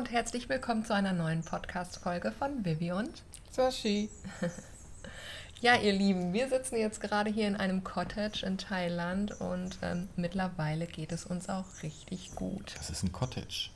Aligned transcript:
Und 0.00 0.10
herzlich 0.10 0.48
willkommen 0.48 0.82
zu 0.82 0.94
einer 0.94 1.12
neuen 1.12 1.42
Podcast-Folge 1.42 2.32
von 2.32 2.64
Vivi 2.64 2.90
und 2.90 3.22
Sashi. 3.50 4.08
ja, 5.60 5.76
ihr 5.76 5.92
Lieben, 5.92 6.32
wir 6.32 6.48
sitzen 6.48 6.76
jetzt 6.76 7.02
gerade 7.02 7.28
hier 7.28 7.46
in 7.46 7.54
einem 7.54 7.84
Cottage 7.84 8.46
in 8.46 8.56
Thailand 8.56 9.38
und 9.42 9.76
ähm, 9.82 10.08
mittlerweile 10.16 10.86
geht 10.86 11.12
es 11.12 11.26
uns 11.26 11.50
auch 11.50 11.66
richtig 11.82 12.34
gut. 12.34 12.76
Das 12.78 12.88
ist 12.88 13.02
ein 13.02 13.12
Cottage. 13.12 13.68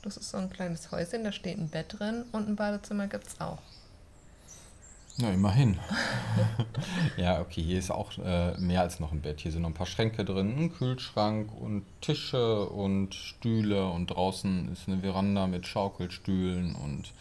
Das 0.00 0.16
ist 0.16 0.30
so 0.30 0.38
ein 0.38 0.48
kleines 0.48 0.90
Häuschen, 0.90 1.22
da 1.22 1.32
steht 1.32 1.58
ein 1.58 1.68
Bett 1.68 1.98
drin 1.98 2.24
und 2.32 2.48
ein 2.48 2.56
Badezimmer 2.56 3.06
gibt 3.06 3.26
es 3.26 3.38
auch. 3.38 3.60
Na, 5.20 5.32
immerhin. 5.32 5.76
ja, 7.16 7.40
okay, 7.40 7.60
hier 7.60 7.80
ist 7.80 7.90
auch 7.90 8.16
äh, 8.18 8.56
mehr 8.58 8.82
als 8.82 9.00
noch 9.00 9.10
ein 9.10 9.20
Bett. 9.20 9.40
Hier 9.40 9.50
sind 9.50 9.62
noch 9.62 9.70
ein 9.70 9.74
paar 9.74 9.86
Schränke 9.86 10.24
drin, 10.24 10.56
ein 10.56 10.72
Kühlschrank 10.72 11.50
und 11.60 11.84
Tische 12.00 12.66
und 12.68 13.16
Stühle 13.16 13.88
und 13.90 14.06
draußen 14.06 14.70
ist 14.70 14.86
eine 14.86 15.00
Veranda 15.00 15.48
mit 15.48 15.66
Schaukelstühlen 15.66 16.76
und 16.76 17.12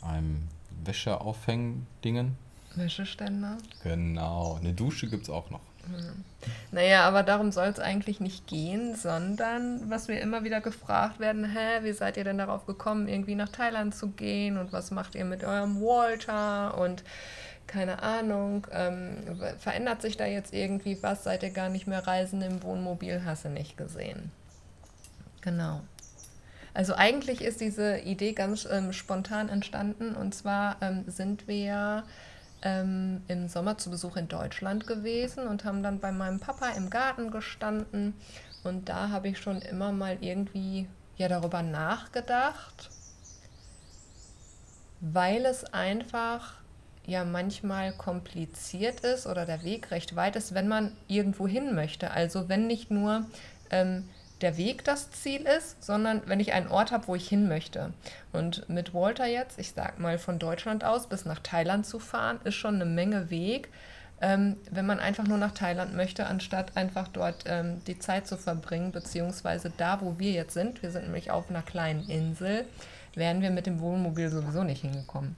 einem 0.00 0.48
Wäscheaufhängdingen. 0.82 2.38
Wäscheständer. 2.74 3.58
Genau, 3.82 4.54
eine 4.54 4.72
Dusche 4.72 5.06
gibt 5.06 5.24
es 5.24 5.30
auch 5.30 5.50
noch. 5.50 5.60
Hm. 5.86 6.24
Naja, 6.72 7.04
aber 7.04 7.22
darum 7.22 7.52
soll 7.52 7.68
es 7.68 7.80
eigentlich 7.80 8.20
nicht 8.20 8.46
gehen, 8.46 8.94
sondern 8.94 9.88
was 9.88 10.08
wir 10.08 10.20
immer 10.20 10.44
wieder 10.44 10.60
gefragt 10.60 11.20
werden, 11.20 11.44
hä, 11.44 11.82
wie 11.82 11.92
seid 11.92 12.16
ihr 12.16 12.24
denn 12.24 12.38
darauf 12.38 12.66
gekommen, 12.66 13.08
irgendwie 13.08 13.34
nach 13.34 13.48
Thailand 13.48 13.94
zu 13.94 14.08
gehen 14.08 14.58
und 14.58 14.72
was 14.72 14.90
macht 14.90 15.14
ihr 15.14 15.24
mit 15.24 15.44
eurem 15.44 15.80
Walter 15.80 16.76
und 16.78 17.04
keine 17.66 18.02
Ahnung, 18.02 18.66
ähm, 18.70 19.16
verändert 19.58 20.00
sich 20.00 20.16
da 20.16 20.24
jetzt 20.24 20.52
irgendwie 20.52 21.02
was, 21.02 21.24
seid 21.24 21.42
ihr 21.42 21.50
gar 21.50 21.68
nicht 21.68 21.86
mehr 21.86 22.06
reisen 22.06 22.40
im 22.42 22.62
Wohnmobil, 22.62 23.22
hast 23.24 23.44
du 23.44 23.48
nicht 23.48 23.76
gesehen. 23.76 24.30
Genau. 25.40 25.80
Also 26.74 26.94
eigentlich 26.94 27.42
ist 27.42 27.60
diese 27.60 27.98
Idee 27.98 28.32
ganz 28.32 28.68
ähm, 28.70 28.92
spontan 28.92 29.48
entstanden 29.48 30.14
und 30.14 30.34
zwar 30.34 30.76
ähm, 30.82 31.04
sind 31.06 31.48
wir 31.48 32.04
ähm, 32.66 33.22
im 33.28 33.46
Sommer 33.46 33.78
zu 33.78 33.90
Besuch 33.90 34.16
in 34.16 34.26
Deutschland 34.26 34.88
gewesen 34.88 35.46
und 35.46 35.64
haben 35.64 35.84
dann 35.84 36.00
bei 36.00 36.10
meinem 36.10 36.40
Papa 36.40 36.70
im 36.70 36.90
Garten 36.90 37.30
gestanden. 37.30 38.14
Und 38.64 38.88
da 38.88 39.10
habe 39.10 39.28
ich 39.28 39.38
schon 39.38 39.62
immer 39.62 39.92
mal 39.92 40.18
irgendwie 40.20 40.88
ja 41.16 41.28
darüber 41.28 41.62
nachgedacht, 41.62 42.90
weil 45.00 45.46
es 45.46 45.64
einfach 45.72 46.54
ja 47.06 47.24
manchmal 47.24 47.92
kompliziert 47.92 49.00
ist 49.00 49.28
oder 49.28 49.46
der 49.46 49.62
Weg 49.62 49.92
recht 49.92 50.16
weit 50.16 50.34
ist, 50.34 50.52
wenn 50.52 50.66
man 50.66 50.90
irgendwo 51.06 51.46
hin 51.46 51.72
möchte. 51.76 52.10
Also 52.10 52.48
wenn 52.48 52.66
nicht 52.66 52.90
nur 52.90 53.26
ähm, 53.70 54.08
der 54.40 54.56
Weg 54.56 54.84
das 54.84 55.10
Ziel 55.10 55.42
ist, 55.42 55.82
sondern 55.82 56.22
wenn 56.26 56.40
ich 56.40 56.52
einen 56.52 56.68
Ort 56.68 56.92
habe, 56.92 57.08
wo 57.08 57.14
ich 57.14 57.28
hin 57.28 57.48
möchte. 57.48 57.92
Und 58.32 58.68
mit 58.68 58.92
Walter 58.92 59.26
jetzt, 59.26 59.58
ich 59.58 59.72
sag 59.72 59.98
mal 59.98 60.18
von 60.18 60.38
Deutschland 60.38 60.84
aus 60.84 61.06
bis 61.08 61.24
nach 61.24 61.40
Thailand 61.40 61.86
zu 61.86 61.98
fahren, 61.98 62.38
ist 62.44 62.54
schon 62.54 62.74
eine 62.74 62.84
Menge 62.84 63.30
Weg, 63.30 63.70
ähm, 64.20 64.56
wenn 64.70 64.86
man 64.86 64.98
einfach 64.98 65.26
nur 65.26 65.38
nach 65.38 65.52
Thailand 65.52 65.94
möchte, 65.94 66.26
anstatt 66.26 66.76
einfach 66.76 67.08
dort 67.08 67.44
ähm, 67.46 67.82
die 67.86 67.98
Zeit 67.98 68.26
zu 68.26 68.36
verbringen, 68.36 68.92
beziehungsweise 68.92 69.70
da, 69.76 70.00
wo 70.00 70.18
wir 70.18 70.32
jetzt 70.32 70.54
sind, 70.54 70.82
wir 70.82 70.90
sind 70.90 71.04
nämlich 71.04 71.30
auf 71.30 71.50
einer 71.50 71.62
kleinen 71.62 72.08
Insel, 72.08 72.64
wären 73.14 73.42
wir 73.42 73.50
mit 73.50 73.66
dem 73.66 73.80
Wohnmobil 73.80 74.30
sowieso 74.30 74.64
nicht 74.64 74.82
hingekommen. 74.82 75.36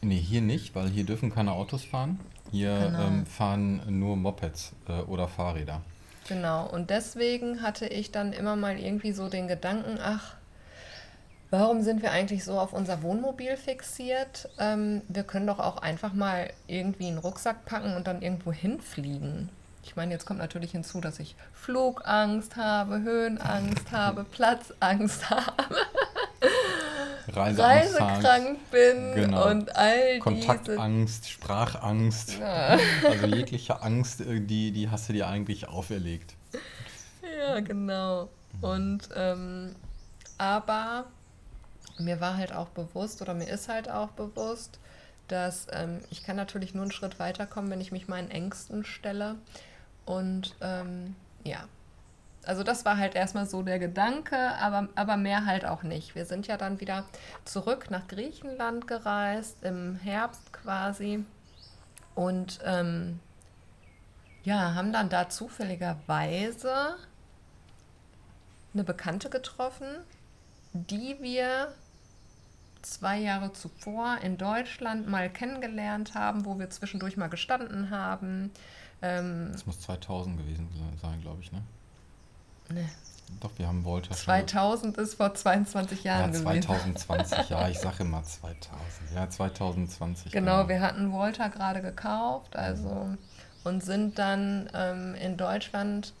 Nee, 0.00 0.20
hier 0.20 0.40
nicht, 0.40 0.74
weil 0.74 0.88
hier 0.88 1.04
dürfen 1.04 1.34
keine 1.34 1.52
Autos 1.52 1.84
fahren. 1.84 2.20
Hier 2.50 2.78
genau. 2.78 3.06
ähm, 3.06 3.26
fahren 3.26 3.82
nur 3.88 4.16
Mopeds 4.16 4.72
äh, 4.88 5.00
oder 5.02 5.28
Fahrräder. 5.28 5.82
Genau, 6.28 6.66
und 6.66 6.90
deswegen 6.90 7.62
hatte 7.62 7.86
ich 7.86 8.12
dann 8.12 8.34
immer 8.34 8.54
mal 8.54 8.78
irgendwie 8.78 9.12
so 9.12 9.30
den 9.30 9.48
Gedanken, 9.48 9.98
ach, 10.02 10.34
warum 11.50 11.80
sind 11.80 12.02
wir 12.02 12.12
eigentlich 12.12 12.44
so 12.44 12.60
auf 12.60 12.74
unser 12.74 13.02
Wohnmobil 13.02 13.56
fixiert? 13.56 14.48
Ähm, 14.58 15.00
wir 15.08 15.22
können 15.22 15.46
doch 15.46 15.58
auch 15.58 15.78
einfach 15.78 16.12
mal 16.12 16.50
irgendwie 16.66 17.06
einen 17.06 17.16
Rucksack 17.16 17.64
packen 17.64 17.96
und 17.96 18.06
dann 18.06 18.20
irgendwo 18.20 18.52
hinfliegen. 18.52 19.48
Ich 19.82 19.96
meine, 19.96 20.12
jetzt 20.12 20.26
kommt 20.26 20.38
natürlich 20.38 20.72
hinzu, 20.72 21.00
dass 21.00 21.18
ich 21.18 21.34
Flugangst 21.54 22.56
habe, 22.56 23.00
Höhenangst 23.00 23.90
habe, 23.90 24.24
Platzangst 24.24 25.30
habe. 25.30 25.76
Reisekrank 27.36 28.58
bin 28.70 29.14
genau. 29.14 29.50
und 29.50 29.74
all 29.76 30.18
Kontaktangst, 30.20 31.24
diese... 31.24 31.32
Sprachangst. 31.32 32.38
Ja. 32.38 32.78
Also 33.04 33.26
jegliche 33.26 33.82
Angst, 33.82 34.20
äh, 34.20 34.40
die, 34.40 34.72
die 34.72 34.90
hast 34.90 35.08
du 35.08 35.12
dir 35.12 35.28
eigentlich 35.28 35.68
auferlegt. 35.68 36.34
Ja, 37.38 37.60
genau. 37.60 38.28
Und 38.60 39.08
ähm, 39.14 39.74
aber 40.38 41.04
mir 41.98 42.20
war 42.20 42.36
halt 42.36 42.52
auch 42.52 42.68
bewusst 42.68 43.22
oder 43.22 43.34
mir 43.34 43.48
ist 43.48 43.68
halt 43.68 43.90
auch 43.90 44.08
bewusst, 44.10 44.78
dass 45.28 45.66
ähm, 45.72 46.00
ich 46.10 46.22
kann 46.22 46.36
natürlich 46.36 46.74
nur 46.74 46.82
einen 46.82 46.92
Schritt 46.92 47.18
weiterkommen, 47.18 47.70
wenn 47.70 47.80
ich 47.80 47.92
mich 47.92 48.08
meinen 48.08 48.30
Ängsten 48.30 48.84
stelle. 48.84 49.36
Und 50.06 50.54
ähm, 50.60 51.14
ja, 51.44 51.64
also 52.48 52.62
das 52.62 52.86
war 52.86 52.96
halt 52.96 53.14
erstmal 53.14 53.44
so 53.44 53.62
der 53.62 53.78
Gedanke, 53.78 54.38
aber, 54.58 54.88
aber 54.94 55.18
mehr 55.18 55.44
halt 55.44 55.66
auch 55.66 55.82
nicht. 55.82 56.14
Wir 56.14 56.24
sind 56.24 56.46
ja 56.46 56.56
dann 56.56 56.80
wieder 56.80 57.04
zurück 57.44 57.90
nach 57.90 58.08
Griechenland 58.08 58.86
gereist, 58.86 59.62
im 59.62 59.96
Herbst 59.96 60.50
quasi. 60.50 61.26
Und 62.14 62.60
ähm, 62.64 63.20
ja, 64.44 64.72
haben 64.74 64.94
dann 64.94 65.10
da 65.10 65.28
zufälligerweise 65.28 66.96
eine 68.72 68.82
Bekannte 68.82 69.28
getroffen, 69.28 69.86
die 70.72 71.18
wir 71.20 71.74
zwei 72.80 73.18
Jahre 73.18 73.52
zuvor 73.52 74.16
in 74.22 74.38
Deutschland 74.38 75.06
mal 75.06 75.28
kennengelernt 75.28 76.14
haben, 76.14 76.46
wo 76.46 76.58
wir 76.58 76.70
zwischendurch 76.70 77.18
mal 77.18 77.28
gestanden 77.28 77.90
haben. 77.90 78.52
Ähm, 79.02 79.50
das 79.52 79.66
muss 79.66 79.80
2000 79.80 80.38
gewesen 80.38 80.66
sein, 81.02 81.20
glaube 81.20 81.42
ich, 81.42 81.52
ne? 81.52 81.62
Nee. 82.70 82.88
Doch, 83.40 83.50
wir 83.56 83.68
haben 83.68 83.84
Volta 83.84 84.14
2000 84.14 84.96
schon. 84.96 85.04
ist 85.04 85.14
vor 85.14 85.34
22 85.34 86.02
Jahren 86.04 86.32
ja, 86.32 86.40
2020, 86.40 87.50
ja, 87.50 87.68
ich 87.68 87.78
sage 87.78 88.02
immer 88.02 88.22
2000. 88.24 88.70
Ja, 89.14 89.28
2020. 89.28 90.32
Genau, 90.32 90.56
genau. 90.56 90.68
wir 90.68 90.80
hatten 90.80 91.12
Volta 91.12 91.48
gerade 91.48 91.82
gekauft, 91.82 92.56
also 92.56 93.08
und 93.64 93.84
sind 93.84 94.18
dann 94.18 94.70
ähm, 94.74 95.14
in 95.14 95.36
Deutschland 95.36 96.14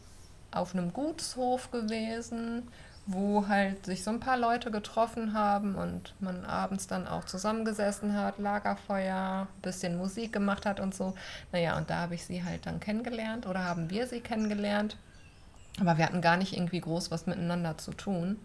auf 0.50 0.74
einem 0.74 0.92
Gutshof 0.92 1.70
gewesen, 1.70 2.68
wo 3.06 3.48
halt 3.48 3.86
sich 3.86 4.04
so 4.04 4.10
ein 4.10 4.20
paar 4.20 4.36
Leute 4.36 4.70
getroffen 4.70 5.32
haben 5.32 5.76
und 5.76 6.14
man 6.20 6.44
abends 6.44 6.86
dann 6.86 7.06
auch 7.08 7.24
zusammengesessen 7.24 8.14
hat, 8.14 8.38
Lagerfeuer, 8.38 9.46
bisschen 9.62 9.96
Musik 9.96 10.32
gemacht 10.32 10.66
hat 10.66 10.78
und 10.78 10.94
so. 10.94 11.14
Naja, 11.52 11.78
und 11.78 11.88
da 11.88 12.02
habe 12.02 12.14
ich 12.14 12.24
sie 12.24 12.44
halt 12.44 12.66
dann 12.66 12.80
kennengelernt 12.80 13.46
oder 13.46 13.64
haben 13.64 13.88
wir 13.88 14.06
sie 14.06 14.20
kennengelernt. 14.20 14.98
Aber 15.80 15.98
wir 15.98 16.06
hatten 16.06 16.20
gar 16.20 16.36
nicht 16.36 16.54
irgendwie 16.54 16.80
groß 16.80 17.10
was 17.10 17.26
miteinander 17.26 17.78
zu 17.78 17.92
tun. 17.92 18.36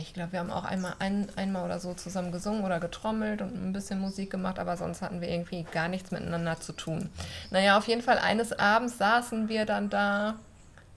Ich 0.00 0.12
glaube, 0.12 0.32
wir 0.32 0.40
haben 0.40 0.50
auch 0.50 0.64
einmal, 0.64 0.94
ein, 0.98 1.28
einmal 1.36 1.64
oder 1.64 1.78
so 1.78 1.94
zusammen 1.94 2.32
gesungen 2.32 2.64
oder 2.64 2.80
getrommelt 2.80 3.40
und 3.40 3.54
ein 3.54 3.72
bisschen 3.72 4.00
Musik 4.00 4.30
gemacht, 4.30 4.58
aber 4.58 4.76
sonst 4.76 5.02
hatten 5.02 5.20
wir 5.20 5.28
irgendwie 5.28 5.62
gar 5.70 5.86
nichts 5.86 6.10
miteinander 6.10 6.58
zu 6.58 6.72
tun. 6.72 7.10
Naja, 7.50 7.78
auf 7.78 7.86
jeden 7.86 8.02
Fall 8.02 8.18
eines 8.18 8.52
Abends 8.52 8.98
saßen 8.98 9.48
wir 9.48 9.66
dann 9.66 9.90
da 9.90 10.34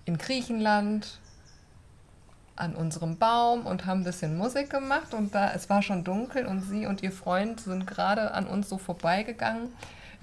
in 0.06 0.18
Griechenland 0.18 1.20
an 2.56 2.76
unserem 2.76 3.18
Baum 3.18 3.68
und 3.68 3.86
haben 3.86 4.02
ein 4.02 4.04
bisschen 4.04 4.36
Musik 4.36 4.72
gemacht 4.72 5.14
und 5.14 5.36
da 5.36 5.52
es 5.52 5.70
war 5.70 5.84
schon 5.84 6.04
dunkel 6.04 6.48
und 6.48 6.62
sie 6.62 6.88
und 6.88 7.04
ihr 7.04 7.12
Freund 7.12 7.60
sind 7.60 7.86
gerade 7.86 8.32
an 8.32 8.48
uns 8.48 8.68
so 8.68 8.80
vorbeigegangen 8.80 9.70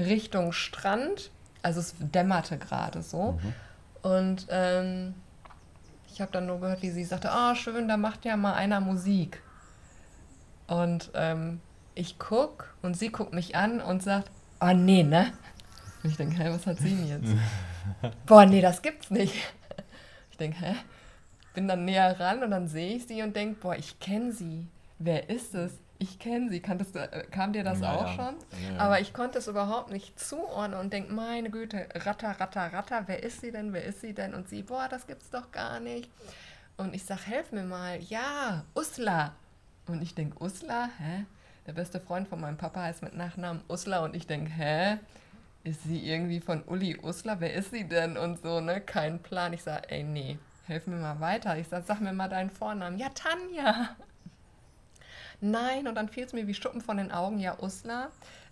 Richtung 0.00 0.52
Strand 0.52 1.30
also 1.64 1.80
es 1.80 1.94
dämmerte 1.98 2.58
gerade 2.58 3.02
so. 3.02 3.32
Mhm. 3.32 3.54
Und 4.02 4.46
ähm, 4.50 5.14
ich 6.12 6.20
habe 6.20 6.30
dann 6.30 6.46
nur 6.46 6.60
gehört, 6.60 6.82
wie 6.82 6.90
sie 6.90 7.04
sagte, 7.04 7.30
ah, 7.30 7.52
oh, 7.52 7.54
schön, 7.54 7.88
da 7.88 7.96
macht 7.96 8.24
ja 8.24 8.36
mal 8.36 8.54
einer 8.54 8.80
Musik. 8.80 9.42
Und 10.66 11.10
ähm, 11.14 11.60
ich 11.94 12.18
guck 12.18 12.74
und 12.82 12.96
sie 12.96 13.10
guckt 13.10 13.32
mich 13.32 13.56
an 13.56 13.80
und 13.80 14.02
sagt, 14.02 14.30
oh 14.60 14.72
nee, 14.72 15.02
ne? 15.02 15.32
Und 16.02 16.10
ich 16.10 16.16
denke, 16.16 16.36
hä, 16.36 16.50
was 16.50 16.66
hat 16.66 16.78
sie 16.78 16.90
denn 16.90 17.08
jetzt? 17.08 17.34
Boah, 18.26 18.46
nee, 18.46 18.60
das 18.60 18.82
gibt's 18.82 19.10
nicht. 19.10 19.34
Ich 20.30 20.36
denke, 20.36 20.58
hä? 20.60 20.74
Bin 21.54 21.68
dann 21.68 21.84
näher 21.84 22.18
ran 22.18 22.42
und 22.42 22.50
dann 22.50 22.68
sehe 22.68 22.96
ich 22.96 23.06
sie 23.06 23.22
und 23.22 23.36
denke, 23.36 23.60
boah, 23.60 23.76
ich 23.76 24.00
kenne 24.00 24.32
sie. 24.32 24.66
Wer 24.98 25.30
ist 25.30 25.54
es? 25.54 25.72
Ich 26.04 26.18
kenne 26.18 26.50
sie. 26.50 26.60
Kanntest 26.60 26.94
du, 26.94 27.00
äh, 27.00 27.24
kam 27.30 27.52
dir 27.52 27.64
das 27.64 27.80
ja, 27.80 27.92
auch 27.92 28.06
ja. 28.06 28.12
schon? 28.14 28.34
Ja, 28.62 28.78
Aber 28.78 29.00
ich 29.00 29.12
konnte 29.12 29.38
es 29.38 29.48
überhaupt 29.48 29.90
nicht 29.90 30.20
zuordnen 30.20 30.78
und 30.78 30.92
denke, 30.92 31.12
meine 31.12 31.50
Güte, 31.50 31.88
ratter, 31.94 32.38
ratter, 32.38 32.72
ratter, 32.72 33.04
wer 33.06 33.22
ist 33.22 33.40
sie 33.40 33.50
denn, 33.50 33.72
wer 33.72 33.84
ist 33.84 34.00
sie 34.00 34.12
denn? 34.12 34.34
Und 34.34 34.48
sie, 34.48 34.62
boah, 34.62 34.88
das 34.88 35.06
gibt's 35.06 35.30
doch 35.30 35.50
gar 35.50 35.80
nicht. 35.80 36.10
Und 36.76 36.94
ich 36.94 37.04
sage, 37.04 37.22
helf 37.26 37.52
mir 37.52 37.64
mal. 37.64 38.00
Ja, 38.02 38.64
Usla. 38.74 39.34
Und 39.86 40.02
ich 40.02 40.14
denke, 40.14 40.42
Usla, 40.42 40.90
hä? 40.98 41.24
Der 41.66 41.72
beste 41.72 42.00
Freund 42.00 42.28
von 42.28 42.40
meinem 42.40 42.58
Papa 42.58 42.82
heißt 42.82 43.02
mit 43.02 43.16
Nachnamen 43.16 43.62
Usla 43.68 44.04
und 44.04 44.14
ich 44.14 44.26
denke, 44.26 44.50
hä? 44.50 44.98
Ist 45.62 45.84
sie 45.84 46.06
irgendwie 46.06 46.40
von 46.40 46.62
Uli 46.64 46.98
Usla? 47.02 47.40
Wer 47.40 47.54
ist 47.54 47.70
sie 47.70 47.88
denn? 47.88 48.18
Und 48.18 48.42
so, 48.42 48.60
ne? 48.60 48.82
Kein 48.82 49.20
Plan. 49.20 49.54
Ich 49.54 49.62
sage, 49.62 49.88
ey, 49.88 50.02
nee, 50.02 50.38
helf 50.66 50.86
mir 50.86 50.96
mal 50.96 51.20
weiter. 51.20 51.56
Ich 51.56 51.68
sag, 51.68 51.86
sag 51.86 52.00
mir 52.00 52.12
mal 52.12 52.28
deinen 52.28 52.50
Vornamen. 52.50 52.98
Ja, 52.98 53.08
Tanja. 53.08 53.96
Nein, 55.44 55.86
und 55.86 55.94
dann 55.96 56.08
fiel 56.08 56.24
es 56.24 56.32
mir 56.32 56.46
wie 56.46 56.54
Schuppen 56.54 56.80
von 56.80 56.96
den 56.96 57.12
Augen. 57.12 57.38
Ja, 57.38 57.58
Uslar 57.60 58.08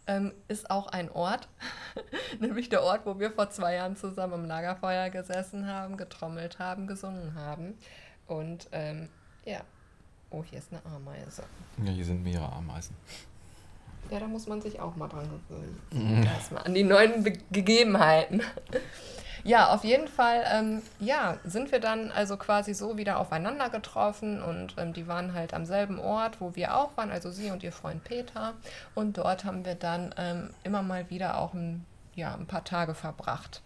ähm, 0.07 0.33
ist 0.49 0.71
auch 0.71 0.89
ein 0.89 1.11
Ort, 1.11 1.49
nämlich 2.39 2.69
der 2.69 2.83
Ort, 2.83 3.07
wo 3.07 3.19
wir 3.19 3.31
vor 3.31 3.49
zwei 3.49 3.77
Jahren 3.77 3.97
zusammen 3.97 4.35
am 4.35 4.45
Lagerfeuer 4.45 5.09
gesessen 5.09 5.67
haben, 5.67 5.97
getrommelt 5.97 6.59
haben, 6.59 6.87
gesungen 6.87 7.35
haben. 7.35 7.79
Und 8.27 8.69
ähm, 8.73 9.09
ja, 9.47 9.63
oh, 10.29 10.45
hier 10.45 10.59
ist 10.59 10.71
eine 10.71 10.85
Ameise. 10.85 11.45
Ja, 11.83 11.93
hier 11.93 12.05
sind 12.05 12.23
mehrere 12.23 12.53
Ameisen. 12.53 12.95
Ja, 14.11 14.21
da 14.21 14.27
muss 14.27 14.47
man 14.47 14.61
sich 14.61 14.79
auch 14.79 14.95
mal 14.95 15.09
dran 15.09 15.31
gewöhnen. 15.49 15.81
Mhm. 15.93 16.25
Erstmal 16.25 16.65
an 16.65 16.75
die 16.75 16.85
neuen 16.85 17.23
Be 17.23 17.39
Gegebenheiten. 17.51 18.43
Ja, 19.45 19.71
auf 19.75 19.83
jeden 19.83 20.07
Fall, 20.07 20.45
ähm, 20.53 20.83
ja, 21.01 21.39
sind 21.45 21.73
wir 21.73 21.81
dann 21.81 22.13
also 22.13 22.37
quasi 22.37 22.75
so 22.75 22.97
wieder 22.97 23.19
aufeinander 23.19 23.71
getroffen 23.71 24.41
und 24.43 24.75
ähm, 24.79 24.93
die 24.93 25.09
waren 25.09 25.35
halt 25.35 25.53
am 25.53 25.65
selben 25.65 25.99
Ort, 25.99 26.41
wo 26.41 26.55
wir 26.55 26.77
auch 26.77 26.97
waren, 26.97 27.11
also 27.11 27.31
sie 27.31 27.51
und 27.51 27.63
ihr 27.63 27.73
Freund 27.73 28.05
Peter. 28.05 28.55
Und 28.95 29.19
dort 29.19 29.45
haben 29.45 29.65
wir 29.65 29.75
dann 29.75 30.15
ähm, 30.17 30.51
immer 30.63 30.83
mal 30.83 31.11
wieder 31.11 31.39
auch 31.39 31.55
ein, 31.55 31.85
ja, 32.15 32.35
ein 32.35 32.47
paar 32.47 32.65
Tage 32.65 32.95
verbracht. 32.95 33.63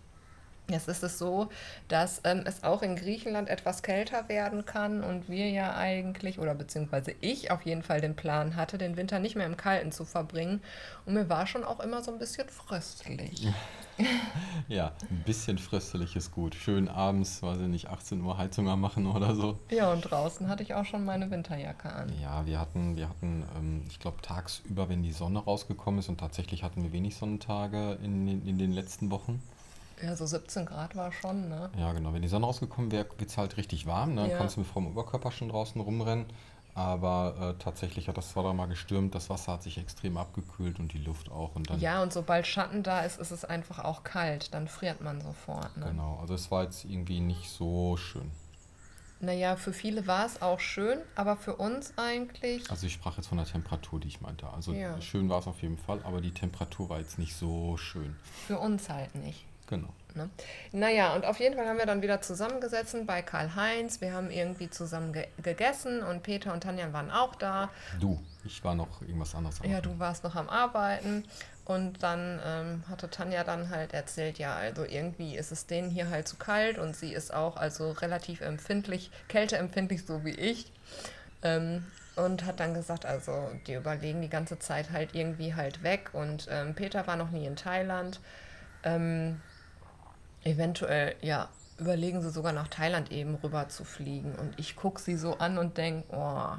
Jetzt 0.68 0.88
ist 0.88 1.04
es 1.04 1.18
so, 1.18 1.48
dass 1.88 2.20
ähm, 2.24 2.42
es 2.44 2.64
auch 2.64 2.82
in 2.82 2.96
Griechenland 2.96 3.48
etwas 3.48 3.82
kälter 3.82 4.28
werden 4.28 4.66
kann 4.66 5.04
und 5.04 5.28
wir 5.28 5.48
ja 5.48 5.76
eigentlich, 5.76 6.40
oder 6.40 6.54
beziehungsweise 6.54 7.14
ich 7.20 7.50
auf 7.52 7.62
jeden 7.62 7.84
Fall 7.84 8.00
den 8.00 8.16
Plan 8.16 8.56
hatte, 8.56 8.76
den 8.76 8.96
Winter 8.96 9.20
nicht 9.20 9.36
mehr 9.36 9.46
im 9.46 9.56
Kalten 9.56 9.92
zu 9.92 10.04
verbringen. 10.04 10.62
Und 11.04 11.14
mir 11.14 11.28
war 11.28 11.46
schon 11.46 11.62
auch 11.64 11.80
immer 11.80 12.02
so 12.02 12.10
ein 12.10 12.18
bisschen 12.18 12.48
fröstelig. 12.48 13.46
ja, 14.68 14.92
ein 15.10 15.22
bisschen 15.24 15.58
fröstelig 15.58 16.16
ist 16.16 16.32
gut. 16.32 16.54
Schön 16.54 16.88
abends, 16.88 17.42
weiß 17.42 17.60
ich 17.60 17.68
nicht, 17.68 17.88
18 17.88 18.20
Uhr 18.22 18.36
Heizung 18.36 18.68
anmachen 18.68 19.06
oder 19.06 19.34
so. 19.34 19.58
Ja, 19.70 19.92
und 19.92 20.02
draußen 20.02 20.48
hatte 20.48 20.62
ich 20.62 20.74
auch 20.74 20.84
schon 20.84 21.04
meine 21.04 21.30
Winterjacke 21.30 21.92
an. 21.92 22.12
Ja, 22.20 22.44
wir 22.46 22.60
hatten, 22.60 22.96
wir 22.96 23.08
hatten, 23.08 23.44
ähm, 23.56 23.84
ich 23.88 23.98
glaube, 23.98 24.20
tagsüber, 24.22 24.88
wenn 24.88 25.02
die 25.02 25.12
Sonne 25.12 25.38
rausgekommen 25.38 26.00
ist 26.00 26.08
und 26.08 26.18
tatsächlich 26.18 26.62
hatten 26.62 26.82
wir 26.82 26.92
wenig 26.92 27.16
Sonnentage 27.16 27.98
in, 28.02 28.28
in, 28.28 28.46
in 28.46 28.58
den 28.58 28.72
letzten 28.72 29.10
Wochen 29.10 29.42
ja, 30.02 30.14
so 30.14 30.26
17 30.26 30.66
Grad 30.66 30.94
war 30.94 31.10
schon, 31.12 31.48
ne? 31.48 31.70
Ja, 31.78 31.92
genau. 31.92 32.12
Wenn 32.12 32.22
die 32.22 32.28
Sonne 32.28 32.46
rausgekommen 32.46 32.92
wäre, 32.92 33.06
wird 33.18 33.30
es 33.30 33.38
halt 33.38 33.56
richtig 33.56 33.86
warm. 33.86 34.14
Ne? 34.14 34.22
Dann 34.22 34.30
ja. 34.30 34.38
kannst 34.38 34.56
du 34.56 34.60
mit 34.60 34.68
vollem 34.68 34.88
Oberkörper 34.88 35.30
schon 35.30 35.48
draußen 35.48 35.80
rumrennen. 35.80 36.26
Aber 36.76 37.54
äh, 37.56 37.62
tatsächlich 37.62 38.06
hat 38.06 38.18
das 38.18 38.32
zwar 38.32 38.52
mal 38.52 38.66
gestürmt, 38.66 39.14
das 39.14 39.30
Wasser 39.30 39.52
hat 39.52 39.62
sich 39.62 39.78
extrem 39.78 40.18
abgekühlt 40.18 40.78
und 40.78 40.92
die 40.92 40.98
Luft 40.98 41.30
auch. 41.30 41.56
Und 41.56 41.70
dann, 41.70 41.80
ja, 41.80 42.02
und 42.02 42.12
sobald 42.12 42.46
Schatten 42.46 42.82
da 42.82 43.00
ist, 43.00 43.18
ist 43.18 43.30
es 43.30 43.46
einfach 43.46 43.78
auch 43.82 44.04
kalt. 44.04 44.52
Dann 44.52 44.68
friert 44.68 45.00
man 45.00 45.22
sofort. 45.22 45.74
Ne? 45.78 45.86
Genau, 45.86 46.18
also 46.20 46.34
es 46.34 46.50
war 46.50 46.64
jetzt 46.64 46.84
irgendwie 46.84 47.20
nicht 47.20 47.48
so 47.48 47.96
schön. 47.96 48.30
Naja, 49.20 49.56
für 49.56 49.72
viele 49.72 50.06
war 50.06 50.26
es 50.26 50.42
auch 50.42 50.60
schön, 50.60 50.98
aber 51.14 51.38
für 51.38 51.56
uns 51.56 51.94
eigentlich. 51.96 52.70
Also 52.70 52.86
ich 52.86 52.92
sprach 52.92 53.16
jetzt 53.16 53.28
von 53.28 53.38
der 53.38 53.46
Temperatur, 53.46 53.98
die 53.98 54.08
ich 54.08 54.20
meinte. 54.20 54.46
Also 54.50 54.74
ja. 54.74 55.00
schön 55.00 55.30
war 55.30 55.38
es 55.38 55.46
auf 55.46 55.62
jeden 55.62 55.78
Fall, 55.78 56.00
aber 56.04 56.20
die 56.20 56.32
Temperatur 56.32 56.90
war 56.90 56.98
jetzt 56.98 57.18
nicht 57.18 57.34
so 57.34 57.78
schön. 57.78 58.16
Für 58.46 58.58
uns 58.58 58.90
halt 58.90 59.14
nicht. 59.14 59.46
Genau. 59.66 59.92
Ne? 60.14 60.30
Naja, 60.72 61.14
und 61.14 61.26
auf 61.26 61.38
jeden 61.40 61.56
Fall 61.56 61.66
haben 61.66 61.78
wir 61.78 61.86
dann 61.86 62.02
wieder 62.02 62.22
zusammengesessen 62.22 63.04
bei 63.04 63.20
Karl-Heinz. 63.22 64.00
Wir 64.00 64.14
haben 64.14 64.30
irgendwie 64.30 64.70
zusammen 64.70 65.12
ge 65.12 65.26
gegessen 65.42 66.02
und 66.02 66.22
Peter 66.22 66.52
und 66.52 66.62
Tanja 66.62 66.92
waren 66.92 67.10
auch 67.10 67.34
da. 67.34 67.70
Du, 68.00 68.18
ich 68.44 68.64
war 68.64 68.74
noch 68.74 69.02
irgendwas 69.02 69.34
anderes. 69.34 69.60
Ja, 69.62 69.80
du 69.80 69.98
warst 69.98 70.24
noch 70.24 70.34
am 70.34 70.48
Arbeiten. 70.48 71.24
Und 71.66 72.04
dann 72.04 72.40
ähm, 72.44 72.84
hatte 72.88 73.10
Tanja 73.10 73.42
dann 73.42 73.70
halt 73.70 73.92
erzählt, 73.92 74.38
ja, 74.38 74.54
also 74.54 74.84
irgendwie 74.84 75.36
ist 75.36 75.50
es 75.50 75.66
denen 75.66 75.90
hier 75.90 76.08
halt 76.08 76.28
zu 76.28 76.36
kalt 76.36 76.78
und 76.78 76.94
sie 76.94 77.12
ist 77.12 77.34
auch 77.34 77.56
also 77.56 77.90
relativ 77.90 78.40
empfindlich, 78.40 79.10
kälteempfindlich, 79.26 80.06
so 80.06 80.24
wie 80.24 80.30
ich. 80.30 80.72
Ähm, 81.42 81.84
und 82.14 82.44
hat 82.46 82.60
dann 82.60 82.72
gesagt, 82.72 83.04
also 83.04 83.50
die 83.66 83.74
überlegen 83.74 84.22
die 84.22 84.28
ganze 84.28 84.60
Zeit 84.60 84.92
halt 84.92 85.14
irgendwie 85.16 85.54
halt 85.56 85.82
weg. 85.82 86.10
Und 86.12 86.46
ähm, 86.50 86.74
Peter 86.74 87.06
war 87.08 87.16
noch 87.16 87.30
nie 87.30 87.46
in 87.46 87.56
Thailand. 87.56 88.20
Ähm, 88.84 89.40
eventuell, 90.46 91.16
ja, 91.20 91.48
überlegen 91.78 92.22
sie 92.22 92.30
sogar 92.30 92.52
nach 92.52 92.68
Thailand 92.68 93.12
eben 93.12 93.34
rüber 93.34 93.68
zu 93.68 93.84
fliegen. 93.84 94.34
Und 94.36 94.58
ich 94.58 94.76
gucke 94.76 95.00
sie 95.00 95.16
so 95.16 95.38
an 95.38 95.58
und 95.58 95.76
denke, 95.76 96.06
oh, 96.14 96.52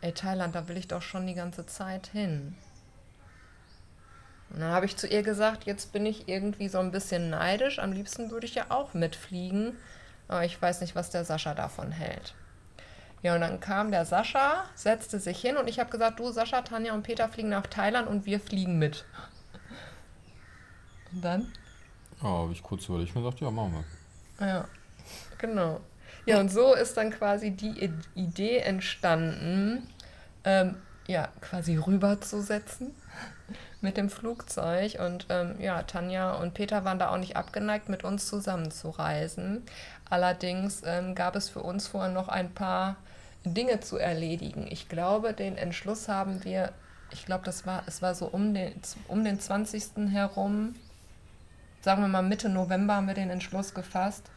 ey, 0.00 0.12
Thailand, 0.12 0.54
da 0.54 0.68
will 0.68 0.76
ich 0.76 0.88
doch 0.88 1.02
schon 1.02 1.26
die 1.26 1.34
ganze 1.34 1.66
Zeit 1.66 2.08
hin. 2.08 2.56
Und 4.50 4.60
dann 4.60 4.70
habe 4.70 4.86
ich 4.86 4.96
zu 4.96 5.06
ihr 5.06 5.22
gesagt, 5.22 5.64
jetzt 5.64 5.92
bin 5.92 6.04
ich 6.04 6.28
irgendwie 6.28 6.68
so 6.68 6.78
ein 6.78 6.92
bisschen 6.92 7.30
neidisch. 7.30 7.78
Am 7.78 7.92
liebsten 7.92 8.30
würde 8.30 8.46
ich 8.46 8.54
ja 8.54 8.66
auch 8.68 8.92
mitfliegen. 8.92 9.76
Aber 10.28 10.44
ich 10.44 10.60
weiß 10.60 10.82
nicht, 10.82 10.94
was 10.94 11.10
der 11.10 11.24
Sascha 11.24 11.54
davon 11.54 11.90
hält. 11.90 12.34
Ja, 13.22 13.34
und 13.34 13.40
dann 13.40 13.60
kam 13.60 13.90
der 13.90 14.04
Sascha, 14.04 14.64
setzte 14.74 15.20
sich 15.20 15.40
hin 15.40 15.56
und 15.56 15.68
ich 15.68 15.78
habe 15.78 15.90
gesagt, 15.90 16.18
du 16.18 16.30
Sascha, 16.32 16.62
Tanja 16.62 16.92
und 16.92 17.04
Peter 17.04 17.28
fliegen 17.28 17.50
nach 17.50 17.66
Thailand 17.66 18.08
und 18.08 18.26
wir 18.26 18.40
fliegen 18.40 18.78
mit. 18.78 19.04
Und 21.12 21.24
dann? 21.24 21.52
Ja, 22.22 22.28
habe 22.28 22.52
ich 22.52 22.62
kurz 22.62 22.88
überlegt 22.88 23.14
und 23.16 23.22
gesagt, 23.22 23.40
ja, 23.40 23.50
machen 23.50 23.84
wir. 24.38 24.46
Ja, 24.46 24.64
genau. 25.38 25.80
Ja, 26.24 26.38
und 26.38 26.50
so 26.50 26.74
ist 26.74 26.96
dann 26.96 27.10
quasi 27.10 27.50
die 27.50 27.90
Idee 28.14 28.58
entstanden, 28.58 29.88
ähm, 30.44 30.76
ja, 31.08 31.28
quasi 31.40 31.76
rüberzusetzen 31.76 32.94
mit 33.80 33.96
dem 33.96 34.08
Flugzeug. 34.08 34.98
Und 35.00 35.26
ähm, 35.30 35.56
ja, 35.60 35.82
Tanja 35.82 36.34
und 36.34 36.54
Peter 36.54 36.84
waren 36.84 37.00
da 37.00 37.10
auch 37.10 37.18
nicht 37.18 37.36
abgeneigt, 37.36 37.88
mit 37.88 38.04
uns 38.04 38.28
zusammen 38.28 38.70
zu 38.70 38.90
reisen. 38.90 39.64
Allerdings 40.08 40.82
ähm, 40.84 41.14
gab 41.14 41.34
es 41.34 41.48
für 41.48 41.60
uns 41.60 41.88
vorher 41.88 42.12
noch 42.12 42.28
ein 42.28 42.52
paar 42.54 42.96
Dinge 43.44 43.80
zu 43.80 43.96
erledigen. 43.96 44.68
Ich 44.70 44.88
glaube, 44.88 45.32
den 45.32 45.56
Entschluss 45.56 46.08
haben 46.08 46.44
wir, 46.44 46.72
ich 47.10 47.26
glaube, 47.26 47.44
das 47.44 47.66
war, 47.66 47.82
es 47.86 48.00
war 48.00 48.14
so 48.14 48.26
um 48.26 48.54
den, 48.54 48.72
um 49.08 49.24
den 49.24 49.40
20. 49.40 50.12
herum, 50.12 50.76
sagen 51.82 52.00
wir 52.00 52.08
mal 52.08 52.22
Mitte 52.22 52.48
November 52.48 52.96
haben 52.96 53.06
wir 53.06 53.14
den 53.14 53.30
Entschluss 53.30 53.74
gefasst. 53.74 54.30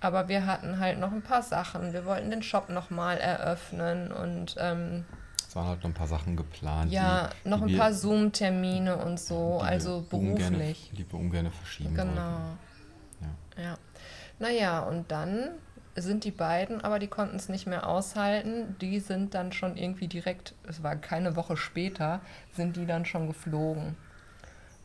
Aber 0.00 0.28
wir 0.28 0.46
hatten 0.46 0.80
halt 0.80 0.98
noch 0.98 1.12
ein 1.12 1.22
paar 1.22 1.42
Sachen. 1.42 1.92
Wir 1.92 2.04
wollten 2.04 2.30
den 2.30 2.42
Shop 2.42 2.68
nochmal 2.68 3.18
eröffnen 3.18 4.12
und 4.12 4.54
ähm, 4.58 5.04
es 5.54 5.56
waren 5.56 5.68
halt 5.68 5.84
noch 5.84 5.90
ein 5.90 5.94
paar 5.94 6.08
Sachen 6.08 6.36
geplant. 6.36 6.90
Ja, 6.90 7.30
die, 7.44 7.48
noch 7.48 7.64
die 7.64 7.74
ein 7.74 7.78
paar 7.78 7.92
Zoom-Termine 7.92 8.96
und 8.96 9.20
so, 9.20 9.60
also 9.60 10.04
beruflich. 10.10 10.48
Ungerne, 10.48 10.74
die 10.92 11.12
wir 11.12 11.18
ungern 11.20 11.50
verschieben 11.52 11.94
Genau. 11.94 12.56
Ja. 13.56 13.62
ja. 13.62 13.78
Naja, 14.40 14.80
und 14.80 15.12
dann 15.12 15.50
sind 15.94 16.24
die 16.24 16.32
beiden, 16.32 16.80
aber 16.80 16.98
die 16.98 17.06
konnten 17.06 17.36
es 17.36 17.48
nicht 17.48 17.66
mehr 17.66 17.88
aushalten. 17.88 18.76
Die 18.80 18.98
sind 18.98 19.34
dann 19.34 19.52
schon 19.52 19.76
irgendwie 19.76 20.08
direkt, 20.08 20.54
es 20.68 20.82
war 20.82 20.96
keine 20.96 21.36
Woche 21.36 21.56
später, 21.56 22.20
sind 22.52 22.76
die 22.76 22.84
dann 22.84 23.04
schon 23.04 23.28
geflogen. 23.28 23.96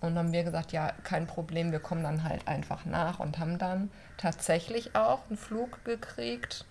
Und 0.01 0.17
haben 0.17 0.31
wir 0.31 0.43
gesagt, 0.43 0.71
ja, 0.71 0.93
kein 1.03 1.27
Problem, 1.27 1.71
wir 1.71 1.79
kommen 1.79 2.03
dann 2.03 2.23
halt 2.23 2.47
einfach 2.47 2.85
nach 2.85 3.19
und 3.19 3.37
haben 3.37 3.57
dann 3.57 3.91
tatsächlich 4.17 4.95
auch 4.95 5.19
einen 5.27 5.37
Flug 5.37 5.83
gekriegt 5.83 6.65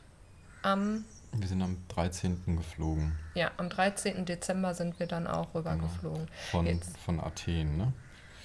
am. 0.62 1.04
Wir 1.32 1.47
sind 1.47 1.61
am 1.61 1.76
13. 1.88 2.56
geflogen. 2.56 3.18
Ja, 3.35 3.50
am 3.58 3.68
13. 3.68 4.25
Dezember 4.25 4.75
sind 4.75 4.99
wir 4.99 5.06
dann 5.06 5.26
auch 5.26 5.54
rübergeflogen. 5.54 6.26
Genau. 6.52 6.64
Von, 6.70 6.80
von 7.04 7.20
Athen, 7.20 7.76
ne? 7.76 7.92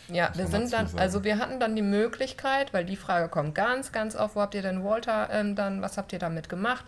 Ja, 0.10 0.32
wir 0.36 0.48
sind 0.48 0.74
dann, 0.74 0.90
also 0.98 1.24
wir 1.24 1.40
hatten 1.40 1.60
dann 1.60 1.76
die 1.76 1.82
Möglichkeit, 1.82 2.74
weil 2.74 2.84
die 2.84 2.98
Frage 2.98 3.30
kommt 3.30 3.56
ganz, 3.56 3.94
ganz 3.94 4.16
oft, 4.16 4.36
wo 4.36 4.42
habt 4.42 4.54
ihr 4.54 4.62
denn 4.62 4.84
Walter 4.84 5.30
ähm, 5.32 5.56
dann, 5.56 5.82
was 5.82 5.98
habt 5.98 6.12
ihr 6.12 6.20
damit 6.20 6.50
gemacht? 6.50 6.84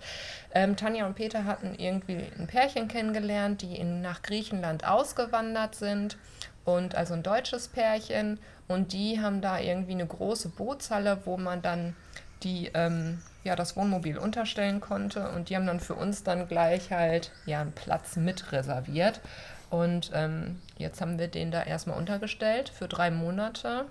Ähm, 0.54 0.75
Tanja 0.75 1.06
und 1.06 1.16
Peter 1.16 1.46
hatten 1.46 1.75
irgendwie 1.75 2.25
ein 2.38 2.48
Pärchen 2.48 2.88
kennengelernt, 2.90 3.62
die 3.62 3.75
in, 3.78 4.02
nach 4.02 4.22
Griechenland 4.22 4.86
ausgewandert 4.86 5.75
sind 5.75 6.18
und 6.65 6.95
also 6.95 7.13
ein 7.13 7.24
deutsches 7.24 7.67
Pärchen 7.67 8.39
und 8.67 8.91
die 8.91 9.22
haben 9.22 9.41
da 9.41 9.60
irgendwie 9.60 9.93
eine 9.93 10.07
große 10.07 10.50
Bootshalle, 10.50 11.19
wo 11.25 11.38
man 11.38 11.62
dann 11.62 11.95
die 12.43 12.72
ähm, 12.74 13.22
ja 13.43 13.55
das 13.55 13.77
Wohnmobil 13.77 14.17
unterstellen 14.17 14.81
konnte 14.81 15.29
und 15.29 15.50
die 15.50 15.55
haben 15.55 15.67
dann 15.67 15.79
für 15.79 15.95
uns 15.95 16.24
dann 16.24 16.48
gleich 16.48 16.91
halt 16.91 17.31
ja 17.45 17.62
einen 17.62 17.72
Platz 17.72 18.15
mit 18.17 18.51
reserviert 18.51 19.22
und 19.69 20.12
ähm, 20.13 20.62
jetzt 20.77 21.01
haben 21.01 21.19
wir 21.19 21.27
den 21.27 21.51
da 21.51 21.63
erstmal 21.63 21.98
untergestellt 21.98 22.69
für 22.69 22.88
drei 22.88 23.12
Monate. 23.12 23.86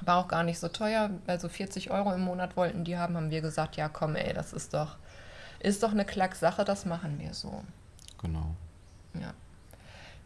War 0.00 0.18
auch 0.18 0.28
gar 0.28 0.42
nicht 0.42 0.58
so 0.58 0.68
teuer, 0.68 1.10
also 1.26 1.48
40 1.48 1.90
Euro 1.90 2.12
im 2.12 2.20
Monat 2.20 2.56
wollten 2.56 2.84
die 2.84 2.98
haben, 2.98 3.16
haben 3.16 3.30
wir 3.30 3.40
gesagt, 3.40 3.76
ja 3.76 3.88
komm 3.88 4.14
ey, 4.14 4.34
das 4.34 4.52
ist 4.52 4.74
doch, 4.74 4.96
ist 5.60 5.82
doch 5.82 5.92
eine 5.92 6.04
Klacksache, 6.04 6.64
das 6.64 6.84
machen 6.84 7.18
wir 7.18 7.32
so. 7.32 7.64
Genau. 8.20 8.54
Ja. 9.14 9.32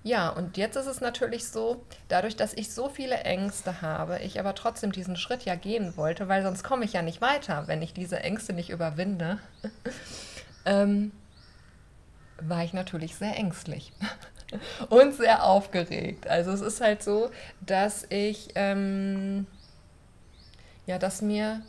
Ja, 0.02 0.30
und 0.30 0.56
jetzt 0.56 0.76
ist 0.76 0.86
es 0.86 1.02
natürlich 1.02 1.46
so, 1.48 1.84
dadurch, 2.08 2.34
dass 2.34 2.54
ich 2.54 2.72
so 2.72 2.88
viele 2.88 3.16
Ängste 3.18 3.82
habe, 3.82 4.18
ich 4.20 4.40
aber 4.40 4.54
trotzdem 4.54 4.92
diesen 4.92 5.16
Schritt 5.16 5.44
ja 5.44 5.56
gehen 5.56 5.96
wollte, 5.96 6.26
weil 6.26 6.42
sonst 6.42 6.62
komme 6.64 6.86
ich 6.86 6.94
ja 6.94 7.02
nicht 7.02 7.20
weiter, 7.20 7.64
wenn 7.66 7.82
ich 7.82 7.92
diese 7.92 8.20
Ängste 8.20 8.54
nicht 8.54 8.70
überwinde, 8.70 9.38
ähm, 10.64 11.12
war 12.40 12.64
ich 12.64 12.72
natürlich 12.72 13.14
sehr 13.16 13.36
ängstlich 13.36 13.92
und 14.88 15.14
sehr 15.14 15.44
aufgeregt. 15.44 16.26
Also 16.28 16.50
es 16.52 16.62
ist 16.62 16.80
halt 16.80 17.02
so, 17.02 17.30
dass 17.60 18.06
ich, 18.08 18.48
ähm, 18.54 19.46
ja, 20.86 20.98
dass 20.98 21.20
mir 21.20 21.60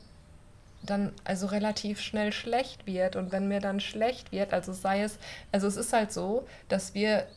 dann 0.84 1.12
also 1.26 1.48
relativ 1.48 2.00
schnell 2.00 2.32
schlecht 2.32 2.88
wird. 2.88 3.16
Und 3.18 3.32
wenn 3.32 3.48
mir 3.50 3.60
dann 3.60 3.80
schlecht 3.80 4.32
wird, 4.32 4.54
also 4.54 4.74
sei 4.74 5.04
es, 5.04 5.20
also 5.52 5.68
es 5.68 5.76
ist 5.76 5.94
halt 5.94 6.12
so, 6.12 6.48
dass 6.70 6.94
wir 6.94 7.28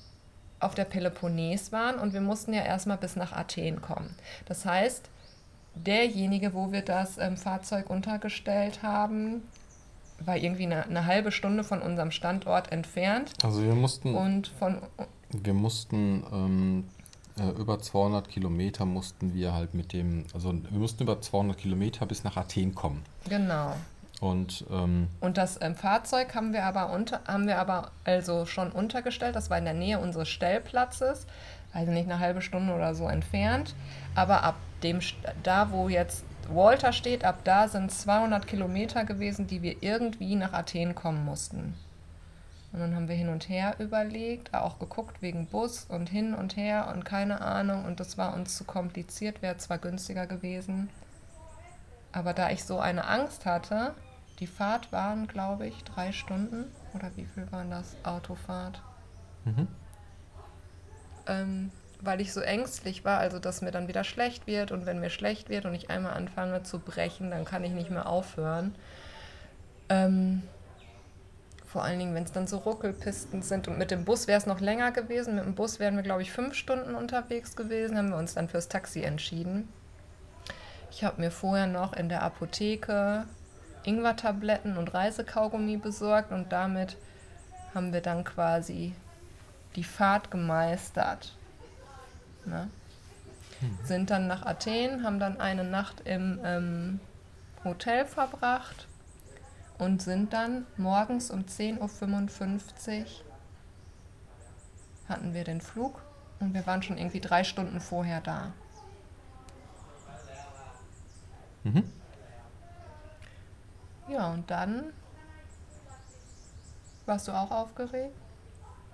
auf 0.64 0.74
der 0.74 0.84
Peloponnes 0.84 1.72
waren 1.72 1.98
und 1.98 2.12
wir 2.12 2.20
mussten 2.20 2.52
ja 2.52 2.62
erstmal 2.62 2.96
bis 2.96 3.16
nach 3.16 3.32
Athen 3.32 3.80
kommen. 3.80 4.14
Das 4.46 4.64
heißt, 4.64 5.08
derjenige, 5.74 6.54
wo 6.54 6.72
wir 6.72 6.82
das 6.82 7.18
ähm, 7.18 7.36
Fahrzeug 7.36 7.90
untergestellt 7.90 8.82
haben, 8.82 9.42
war 10.20 10.36
irgendwie 10.36 10.64
eine, 10.64 10.84
eine, 10.84 11.06
halbe 11.06 11.32
Stunde 11.32 11.64
von 11.64 11.82
unserem 11.82 12.10
Standort 12.10 12.70
entfernt. 12.70 13.32
Also 13.42 13.62
wir 13.62 13.74
mussten 13.74 14.14
und 14.14 14.48
von 14.58 14.78
wir 15.30 15.54
mussten 15.54 16.24
ähm, 16.32 16.84
äh, 17.38 17.50
über 17.60 17.80
200 17.80 18.28
Kilometer 18.28 18.84
mussten 18.84 19.34
wir 19.34 19.52
halt 19.52 19.74
mit 19.74 19.92
dem, 19.92 20.24
also 20.32 20.52
wir 20.52 20.78
mussten 20.78 21.02
über 21.02 21.20
200 21.20 21.58
Kilometer 21.58 22.06
bis 22.06 22.22
nach 22.22 22.36
Athen 22.36 22.74
kommen. 22.74 23.02
Genau. 23.28 23.74
Und, 24.20 24.64
ähm, 24.70 25.08
und 25.20 25.36
das 25.36 25.60
ähm, 25.60 25.74
Fahrzeug 25.74 26.34
haben 26.34 26.52
wir 26.52 26.64
aber 26.64 26.90
unter, 26.90 27.20
haben 27.26 27.46
wir 27.46 27.58
aber 27.58 27.90
also 28.04 28.46
schon 28.46 28.70
untergestellt. 28.70 29.36
Das 29.36 29.50
war 29.50 29.58
in 29.58 29.64
der 29.64 29.74
Nähe 29.74 29.98
unseres 29.98 30.28
Stellplatzes, 30.28 31.26
also 31.72 31.92
nicht 31.92 32.10
eine 32.10 32.20
halbe 32.20 32.40
Stunde 32.40 32.74
oder 32.74 32.94
so 32.94 33.08
entfernt. 33.08 33.74
Aber 34.14 34.42
ab 34.42 34.56
dem 34.82 35.00
da, 35.42 35.70
wo 35.72 35.88
jetzt 35.88 36.24
Walter 36.48 36.92
steht, 36.92 37.24
ab 37.24 37.40
da 37.44 37.68
sind 37.68 37.90
200 37.90 38.46
Kilometer 38.46 39.04
gewesen, 39.04 39.46
die 39.46 39.62
wir 39.62 39.82
irgendwie 39.82 40.36
nach 40.36 40.52
Athen 40.52 40.94
kommen 40.94 41.24
mussten. 41.24 41.74
Und 42.72 42.80
dann 42.80 42.96
haben 42.96 43.08
wir 43.08 43.14
hin 43.14 43.28
und 43.28 43.48
her 43.48 43.76
überlegt, 43.78 44.52
auch 44.52 44.80
geguckt 44.80 45.22
wegen 45.22 45.46
Bus 45.46 45.86
und 45.88 46.08
hin 46.08 46.34
und 46.34 46.56
her 46.56 46.92
und 46.92 47.04
keine 47.04 47.40
Ahnung. 47.40 47.84
Und 47.84 48.00
das 48.00 48.18
war 48.18 48.34
uns 48.34 48.56
zu 48.56 48.64
kompliziert, 48.64 49.42
wäre 49.42 49.56
zwar 49.58 49.78
günstiger 49.78 50.26
gewesen. 50.26 50.90
Aber 52.10 52.32
da 52.32 52.50
ich 52.50 52.64
so 52.64 52.80
eine 52.80 53.06
Angst 53.06 53.46
hatte, 53.46 53.94
die 54.40 54.46
Fahrt 54.46 54.92
waren, 54.92 55.26
glaube 55.26 55.66
ich, 55.66 55.84
drei 55.84 56.12
Stunden. 56.12 56.64
Oder 56.94 57.10
wie 57.16 57.24
viel 57.24 57.50
waren 57.52 57.70
das? 57.70 57.96
Autofahrt. 58.02 58.82
Mhm. 59.44 59.68
Ähm, 61.26 61.70
weil 62.00 62.20
ich 62.20 62.32
so 62.32 62.40
ängstlich 62.40 63.04
war, 63.04 63.18
also 63.18 63.38
dass 63.38 63.62
mir 63.62 63.70
dann 63.70 63.88
wieder 63.88 64.04
schlecht 64.04 64.46
wird. 64.46 64.72
Und 64.72 64.86
wenn 64.86 65.00
mir 65.00 65.10
schlecht 65.10 65.48
wird 65.48 65.64
und 65.64 65.74
ich 65.74 65.90
einmal 65.90 66.14
anfange 66.14 66.62
zu 66.62 66.78
brechen, 66.78 67.30
dann 67.30 67.44
kann 67.44 67.64
ich 67.64 67.72
nicht 67.72 67.90
mehr 67.90 68.08
aufhören. 68.08 68.74
Ähm, 69.88 70.42
vor 71.66 71.82
allen 71.82 71.98
Dingen, 71.98 72.14
wenn 72.14 72.24
es 72.24 72.32
dann 72.32 72.46
so 72.46 72.58
Ruckelpisten 72.58 73.42
sind. 73.42 73.68
Und 73.68 73.78
mit 73.78 73.90
dem 73.90 74.04
Bus 74.04 74.26
wäre 74.26 74.38
es 74.38 74.46
noch 74.46 74.60
länger 74.60 74.92
gewesen. 74.92 75.34
Mit 75.34 75.44
dem 75.44 75.54
Bus 75.54 75.80
wären 75.80 75.96
wir, 75.96 76.02
glaube 76.02 76.22
ich, 76.22 76.30
fünf 76.30 76.54
Stunden 76.54 76.94
unterwegs 76.94 77.56
gewesen. 77.56 77.96
Haben 77.96 78.10
wir 78.10 78.16
uns 78.16 78.34
dann 78.34 78.48
fürs 78.48 78.68
Taxi 78.68 79.02
entschieden. 79.02 79.68
Ich 80.90 81.02
habe 81.02 81.20
mir 81.20 81.32
vorher 81.32 81.66
noch 81.66 81.92
in 81.94 82.08
der 82.08 82.22
Apotheke 82.22 83.24
Ingwertabletten 83.84 84.76
und 84.76 84.92
Reisekaugummi 84.92 85.76
besorgt 85.76 86.32
und 86.32 86.52
damit 86.52 86.96
haben 87.74 87.92
wir 87.92 88.00
dann 88.00 88.24
quasi 88.24 88.94
die 89.76 89.84
Fahrt 89.84 90.30
gemeistert. 90.30 91.36
Ne? 92.44 92.68
Mhm. 93.60 93.78
Sind 93.84 94.10
dann 94.10 94.26
nach 94.26 94.44
Athen, 94.46 95.02
haben 95.04 95.18
dann 95.18 95.40
eine 95.40 95.64
Nacht 95.64 96.02
im 96.04 96.40
ähm, 96.44 97.00
Hotel 97.64 98.04
verbracht 98.04 98.86
und 99.78 100.02
sind 100.02 100.32
dann 100.32 100.66
morgens 100.76 101.30
um 101.30 101.40
10.55 101.44 101.80
Uhr 101.80 103.06
hatten 105.08 105.34
wir 105.34 105.44
den 105.44 105.60
Flug 105.60 106.00
und 106.40 106.54
wir 106.54 106.66
waren 106.66 106.82
schon 106.82 106.96
irgendwie 106.96 107.20
drei 107.20 107.44
Stunden 107.44 107.80
vorher 107.80 108.20
da. 108.20 108.52
Mhm. 111.64 111.90
Ja, 114.08 114.32
und 114.32 114.50
dann 114.50 114.92
warst 117.06 117.28
du 117.28 117.32
auch 117.32 117.50
aufgeregt? 117.50 118.14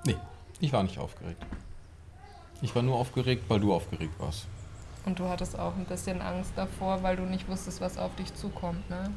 Nee, 0.05 0.17
ich 0.61 0.73
war 0.73 0.83
nicht 0.83 0.99
aufgeregt. 0.99 1.43
Ich 2.63 2.75
war 2.75 2.83
nur 2.83 2.97
aufgeregt, 2.97 3.45
weil 3.49 3.61
du 3.61 3.73
aufgeregt 3.73 4.19
warst. 4.19 4.47
Und 5.07 5.19
du 5.19 5.29
hattest 5.29 5.59
auch 5.59 5.75
ein 5.77 5.87
bisschen 5.87 6.21
Angst 6.21 6.53
davor, 6.57 7.03
weil 7.03 7.17
du 7.17 7.23
nicht 7.23 7.49
wusstest, 7.49 7.81
was 7.81 7.97
auf 7.97 8.15
dich 8.17 8.35
zukommt, 8.35 8.89
ne? 8.91 9.11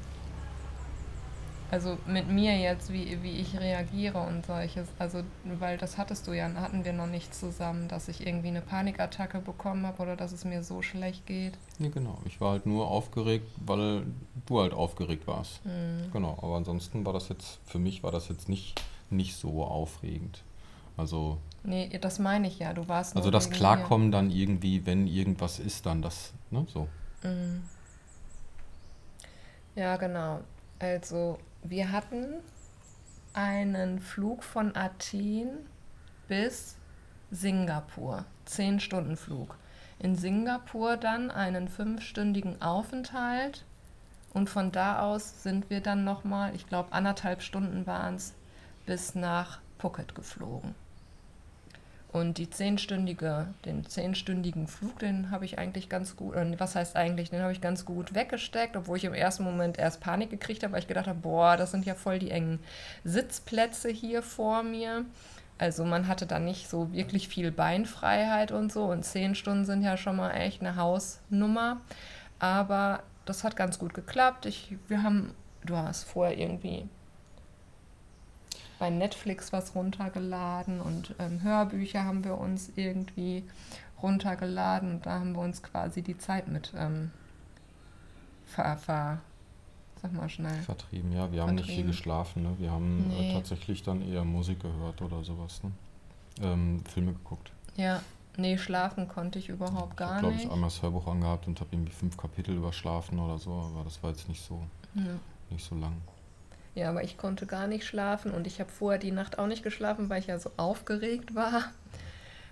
Also 1.73 1.97
mit 2.05 2.29
mir 2.29 2.55
jetzt, 2.59 2.93
wie, 2.93 3.23
wie 3.23 3.31
ich 3.31 3.59
reagiere 3.59 4.19
und 4.19 4.45
solches. 4.45 4.87
Also, 4.99 5.23
weil 5.57 5.79
das 5.79 5.97
hattest 5.97 6.27
du 6.27 6.31
ja, 6.31 6.47
hatten 6.53 6.85
wir 6.85 6.93
noch 6.93 7.07
nicht 7.07 7.33
zusammen, 7.33 7.87
dass 7.87 8.09
ich 8.09 8.27
irgendwie 8.27 8.49
eine 8.49 8.61
Panikattacke 8.61 9.39
bekommen 9.39 9.87
habe 9.87 10.03
oder 10.03 10.15
dass 10.15 10.33
es 10.33 10.45
mir 10.45 10.61
so 10.61 10.83
schlecht 10.83 11.25
geht. 11.25 11.53
Nee, 11.79 11.89
genau. 11.89 12.19
Ich 12.25 12.39
war 12.39 12.51
halt 12.51 12.67
nur 12.67 12.91
aufgeregt, 12.91 13.47
weil 13.65 14.05
du 14.45 14.61
halt 14.61 14.71
aufgeregt 14.71 15.25
warst. 15.25 15.65
Mhm. 15.65 16.11
Genau, 16.13 16.37
aber 16.43 16.57
ansonsten 16.57 17.07
war 17.07 17.13
das 17.13 17.29
jetzt, 17.29 17.57
für 17.65 17.79
mich 17.79 18.03
war 18.03 18.11
das 18.11 18.29
jetzt 18.29 18.49
nicht, 18.49 18.79
nicht 19.09 19.35
so 19.35 19.63
aufregend. 19.63 20.43
Also. 20.95 21.39
Nee, 21.63 21.89
das 21.99 22.19
meine 22.19 22.45
ich 22.49 22.59
ja. 22.59 22.73
Du 22.73 22.87
warst 22.87 23.15
Also 23.15 23.31
das 23.31 23.49
Klarkommen 23.49 24.09
mir. 24.09 24.11
dann 24.11 24.29
irgendwie, 24.29 24.85
wenn 24.85 25.07
irgendwas 25.07 25.57
ist, 25.57 25.87
dann 25.87 26.03
das, 26.03 26.33
ne, 26.51 26.67
so. 26.71 26.87
Mhm. 27.23 27.63
Ja, 29.75 29.97
genau. 29.97 30.41
Also 30.77 31.39
wir 31.63 31.91
hatten 31.91 32.35
einen 33.33 33.99
Flug 33.99 34.43
von 34.43 34.75
Athen 34.75 35.49
bis 36.27 36.75
Singapur, 37.31 38.25
zehn 38.45 38.79
Stunden 38.79 39.17
Flug. 39.17 39.57
In 39.99 40.15
Singapur 40.15 40.97
dann 40.97 41.31
einen 41.31 41.67
fünfstündigen 41.67 42.61
Aufenthalt 42.61 43.65
und 44.33 44.49
von 44.49 44.71
da 44.71 44.99
aus 44.99 45.41
sind 45.43 45.69
wir 45.69 45.81
dann 45.81 46.03
nochmal, 46.03 46.53
ich 46.55 46.67
glaube 46.67 46.91
anderthalb 46.91 47.41
Stunden 47.41 47.87
waren 47.87 48.15
es, 48.15 48.33
bis 48.85 49.15
nach 49.15 49.59
Phuket 49.79 50.15
geflogen. 50.15 50.75
Und 52.13 52.37
die 52.37 52.47
zehnstündige, 52.47 53.47
den 53.65 53.87
zehnstündigen 53.87 54.67
Flug, 54.67 54.99
den 54.99 55.31
habe 55.31 55.45
ich 55.45 55.57
eigentlich 55.57 55.89
ganz 55.89 56.15
gut, 56.15 56.35
was 56.59 56.75
heißt 56.75 56.95
eigentlich, 56.95 57.31
den 57.31 57.41
habe 57.41 57.51
ich 57.51 57.59
ganz 57.59 57.85
gut 57.85 58.13
weggesteckt, 58.13 58.77
obwohl 58.77 58.97
ich 58.97 59.05
im 59.05 59.15
ersten 59.15 59.43
Moment 59.43 59.79
erst 59.79 59.99
Panik 59.99 60.29
gekriegt 60.29 60.61
habe, 60.61 60.73
weil 60.73 60.81
ich 60.81 60.87
gedacht 60.87 61.07
habe, 61.07 61.17
boah, 61.17 61.57
das 61.57 61.71
sind 61.71 61.87
ja 61.87 61.95
voll 61.95 62.19
die 62.19 62.29
engen 62.29 62.59
Sitzplätze 63.03 63.89
hier 63.89 64.21
vor 64.21 64.61
mir. 64.61 65.05
Also 65.57 65.85
man 65.85 66.07
hatte 66.07 66.27
da 66.27 66.37
nicht 66.37 66.69
so 66.69 66.93
wirklich 66.93 67.27
viel 67.27 67.51
Beinfreiheit 67.51 68.51
und 68.51 68.71
so 68.71 68.85
und 68.85 69.03
zehn 69.03 69.33
Stunden 69.33 69.65
sind 69.65 69.81
ja 69.81 69.97
schon 69.97 70.15
mal 70.15 70.31
echt 70.33 70.61
eine 70.61 70.75
Hausnummer. 70.75 71.81
Aber 72.37 73.01
das 73.25 73.43
hat 73.43 73.55
ganz 73.55 73.79
gut 73.79 73.95
geklappt. 73.95 74.45
Ich, 74.45 74.75
wir 74.87 75.01
haben, 75.01 75.33
du 75.65 75.75
hast 75.75 76.03
vorher 76.03 76.37
irgendwie 76.37 76.87
bei 78.83 78.89
Netflix 78.89 79.53
was 79.53 79.75
runtergeladen 79.75 80.81
und 80.81 81.15
ähm, 81.17 81.41
Hörbücher 81.41 82.03
haben 82.03 82.25
wir 82.25 82.37
uns 82.37 82.69
irgendwie 82.75 83.45
runtergeladen 84.01 84.95
und 84.95 85.05
da 85.05 85.21
haben 85.21 85.31
wir 85.31 85.41
uns 85.41 85.63
quasi 85.63 86.01
die 86.01 86.17
Zeit 86.17 86.49
mit 86.49 86.73
ähm, 86.75 87.09
ver, 88.45 88.75
ver, 88.75 89.21
sag 90.01 90.11
mal 90.11 90.27
schnell. 90.27 90.61
Vertrieben, 90.63 91.13
ja. 91.13 91.31
Wir 91.31 91.43
haben 91.43 91.55
nicht 91.55 91.69
viel 91.69 91.85
geschlafen, 91.85 92.43
ne? 92.43 92.55
Wir 92.59 92.71
haben 92.71 93.09
äh, 93.09 93.21
nee. 93.21 93.29
äh, 93.29 93.33
tatsächlich 93.35 93.83
dann 93.83 94.01
eher 94.01 94.25
Musik 94.25 94.59
gehört 94.59 95.01
oder 95.01 95.23
sowas, 95.23 95.61
ne? 95.63 95.71
Ähm, 96.41 96.83
Filme 96.93 97.13
geguckt. 97.13 97.53
Ja, 97.77 98.01
nee, 98.35 98.57
schlafen 98.57 99.07
konnte 99.07 99.39
ich 99.39 99.47
überhaupt 99.47 99.91
ich 99.91 99.95
gar 99.95 100.19
glaub, 100.19 100.33
nicht. 100.33 100.43
Ich 100.43 100.49
habe, 100.49 100.49
glaube 100.49 100.49
ich, 100.49 100.51
einmal 100.51 100.69
das 100.69 100.81
Hörbuch 100.81 101.07
angehabt 101.07 101.47
und 101.47 101.57
habe 101.61 101.69
irgendwie 101.71 101.93
fünf 101.93 102.17
Kapitel 102.17 102.53
überschlafen 102.53 103.17
oder 103.17 103.37
so, 103.37 103.53
aber 103.53 103.85
das 103.85 104.03
war 104.03 104.09
jetzt 104.09 104.27
nicht 104.27 104.43
so, 104.43 104.61
ja. 104.93 105.03
nicht 105.49 105.63
so 105.63 105.73
lang. 105.75 105.93
Ja, 106.75 106.89
aber 106.89 107.03
ich 107.03 107.17
konnte 107.17 107.45
gar 107.45 107.67
nicht 107.67 107.85
schlafen 107.85 108.31
und 108.31 108.47
ich 108.47 108.59
habe 108.59 108.71
vorher 108.71 108.99
die 108.99 109.11
Nacht 109.11 109.37
auch 109.37 109.47
nicht 109.47 109.63
geschlafen, 109.63 110.09
weil 110.09 110.19
ich 110.19 110.27
ja 110.27 110.39
so 110.39 110.51
aufgeregt 110.57 111.35
war. 111.35 111.65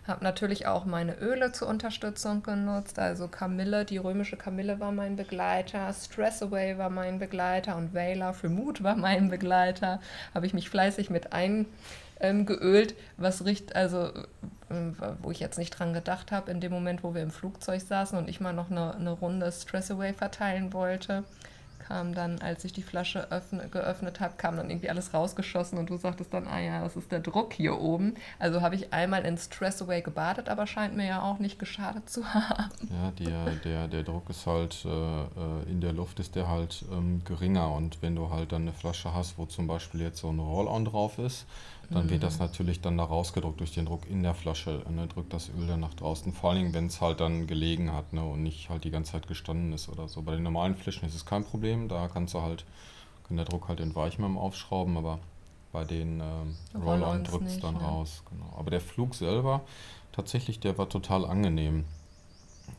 Habe 0.07 0.23
natürlich 0.23 0.67
auch 0.67 0.85
meine 0.85 1.15
Öle 1.19 1.51
zur 1.51 1.67
Unterstützung 1.67 2.41
genutzt. 2.43 2.99
Also 2.99 3.27
Kamille, 3.27 3.85
die 3.85 3.97
römische 3.97 4.37
Kamille 4.37 4.79
war 4.79 4.91
mein 4.91 5.15
Begleiter, 5.15 5.91
Stress 5.93 6.41
Away 6.41 6.77
war 6.77 6.89
mein 6.89 7.19
Begleiter 7.19 7.75
und 7.75 7.93
Vela 7.93 8.33
für 8.33 8.49
Mut 8.49 8.83
war 8.83 8.95
mein 8.95 9.29
Begleiter. 9.29 9.99
Habe 10.33 10.45
ich 10.45 10.53
mich 10.53 10.69
fleißig 10.69 11.09
mit 11.09 11.29
eingeölt, 11.33 12.95
was 13.17 13.45
riecht, 13.45 13.75
also 13.75 14.11
ähm, 14.69 14.95
wo 15.21 15.31
ich 15.31 15.39
jetzt 15.39 15.57
nicht 15.57 15.71
dran 15.71 15.93
gedacht 15.93 16.31
habe, 16.31 16.51
in 16.51 16.61
dem 16.61 16.71
Moment, 16.71 17.03
wo 17.03 17.13
wir 17.15 17.21
im 17.21 17.31
Flugzeug 17.31 17.81
saßen 17.81 18.17
und 18.17 18.27
ich 18.27 18.39
mal 18.39 18.53
noch 18.53 18.69
eine, 18.69 18.95
eine 18.95 19.11
Runde 19.11 19.51
Stress 19.51 19.91
Away 19.91 20.13
verteilen 20.13 20.73
wollte 20.73 21.23
kam 21.87 22.13
dann, 22.13 22.39
als 22.39 22.63
ich 22.65 22.73
die 22.73 22.81
Flasche 22.81 23.31
öffne, 23.31 23.67
geöffnet 23.69 24.19
habe, 24.19 24.35
kam 24.37 24.57
dann 24.57 24.69
irgendwie 24.69 24.89
alles 24.89 25.13
rausgeschossen 25.13 25.77
und 25.77 25.89
du 25.89 25.97
sagtest 25.97 26.33
dann, 26.33 26.47
ah 26.47 26.59
ja, 26.59 26.81
das 26.83 26.95
ist 26.95 27.11
der 27.11 27.19
Druck 27.19 27.53
hier 27.53 27.79
oben. 27.79 28.15
Also 28.39 28.61
habe 28.61 28.75
ich 28.75 28.93
einmal 28.93 29.25
in 29.25 29.37
Stress 29.37 29.81
Away 29.81 30.01
gebadet, 30.01 30.49
aber 30.49 30.67
scheint 30.67 30.95
mir 30.95 31.07
ja 31.07 31.21
auch 31.21 31.39
nicht 31.39 31.59
geschadet 31.59 32.09
zu 32.09 32.25
haben. 32.33 32.89
Ja, 32.89 33.11
der, 33.11 33.55
der, 33.55 33.87
der 33.87 34.03
Druck 34.03 34.29
ist 34.29 34.45
halt, 34.45 34.85
äh, 34.85 34.89
äh, 34.89 35.69
in 35.69 35.81
der 35.81 35.93
Luft 35.93 36.19
ist 36.19 36.35
der 36.35 36.47
halt 36.47 36.85
ähm, 36.91 37.21
geringer 37.25 37.71
und 37.73 38.01
wenn 38.01 38.15
du 38.15 38.29
halt 38.29 38.51
dann 38.51 38.63
eine 38.63 38.73
Flasche 38.73 39.13
hast, 39.13 39.37
wo 39.37 39.45
zum 39.45 39.67
Beispiel 39.67 40.01
jetzt 40.01 40.19
so 40.19 40.29
ein 40.29 40.39
Roll-On 40.39 40.85
drauf 40.85 41.17
ist, 41.17 41.45
dann 41.91 42.09
wird 42.09 42.23
das 42.23 42.39
mhm. 42.39 42.45
natürlich 42.45 42.81
dann 42.81 42.97
da 42.97 43.03
rausgedruckt 43.03 43.59
durch 43.59 43.73
den 43.73 43.85
Druck 43.85 44.09
in 44.09 44.23
der 44.23 44.33
Flasche, 44.33 44.81
ne, 44.89 45.07
drückt 45.07 45.33
das 45.33 45.49
Öl 45.49 45.67
dann 45.67 45.81
nach 45.81 45.93
draußen. 45.93 46.31
Vor 46.31 46.51
allen 46.51 46.59
Dingen, 46.59 46.73
wenn 46.73 46.87
es 46.87 47.01
halt 47.01 47.19
dann 47.19 47.47
gelegen 47.47 47.91
hat 47.91 48.13
ne, 48.13 48.23
und 48.23 48.43
nicht 48.43 48.69
halt 48.69 48.85
die 48.85 48.91
ganze 48.91 49.13
Zeit 49.13 49.27
gestanden 49.27 49.73
ist 49.73 49.89
oder 49.89 50.07
so. 50.07 50.21
Bei 50.21 50.33
den 50.33 50.43
normalen 50.43 50.75
Flaschen 50.75 51.07
ist 51.07 51.15
es 51.15 51.25
kein 51.25 51.43
Problem 51.43 51.80
angenehm. 51.81 51.89
Da 51.89 52.07
kannst 52.07 52.33
du 52.33 52.41
halt, 52.41 52.65
kann 53.27 53.37
der 53.37 53.45
Druck 53.45 53.67
halt 53.67 53.79
entweichen 53.79 54.21
beim 54.21 54.37
Aufschrauben, 54.37 54.97
aber 54.97 55.19
bei 55.71 55.85
den 55.85 56.19
ähm, 56.19 56.55
Rollern 56.83 57.23
drückt 57.23 57.47
es 57.47 57.59
dann 57.59 57.75
ne? 57.75 57.81
raus. 57.81 58.23
Genau. 58.29 58.53
Aber 58.57 58.71
der 58.71 58.81
Flug 58.81 59.15
selber, 59.15 59.61
tatsächlich, 60.11 60.59
der 60.59 60.77
war 60.77 60.89
total 60.89 61.25
angenehm. 61.25 61.85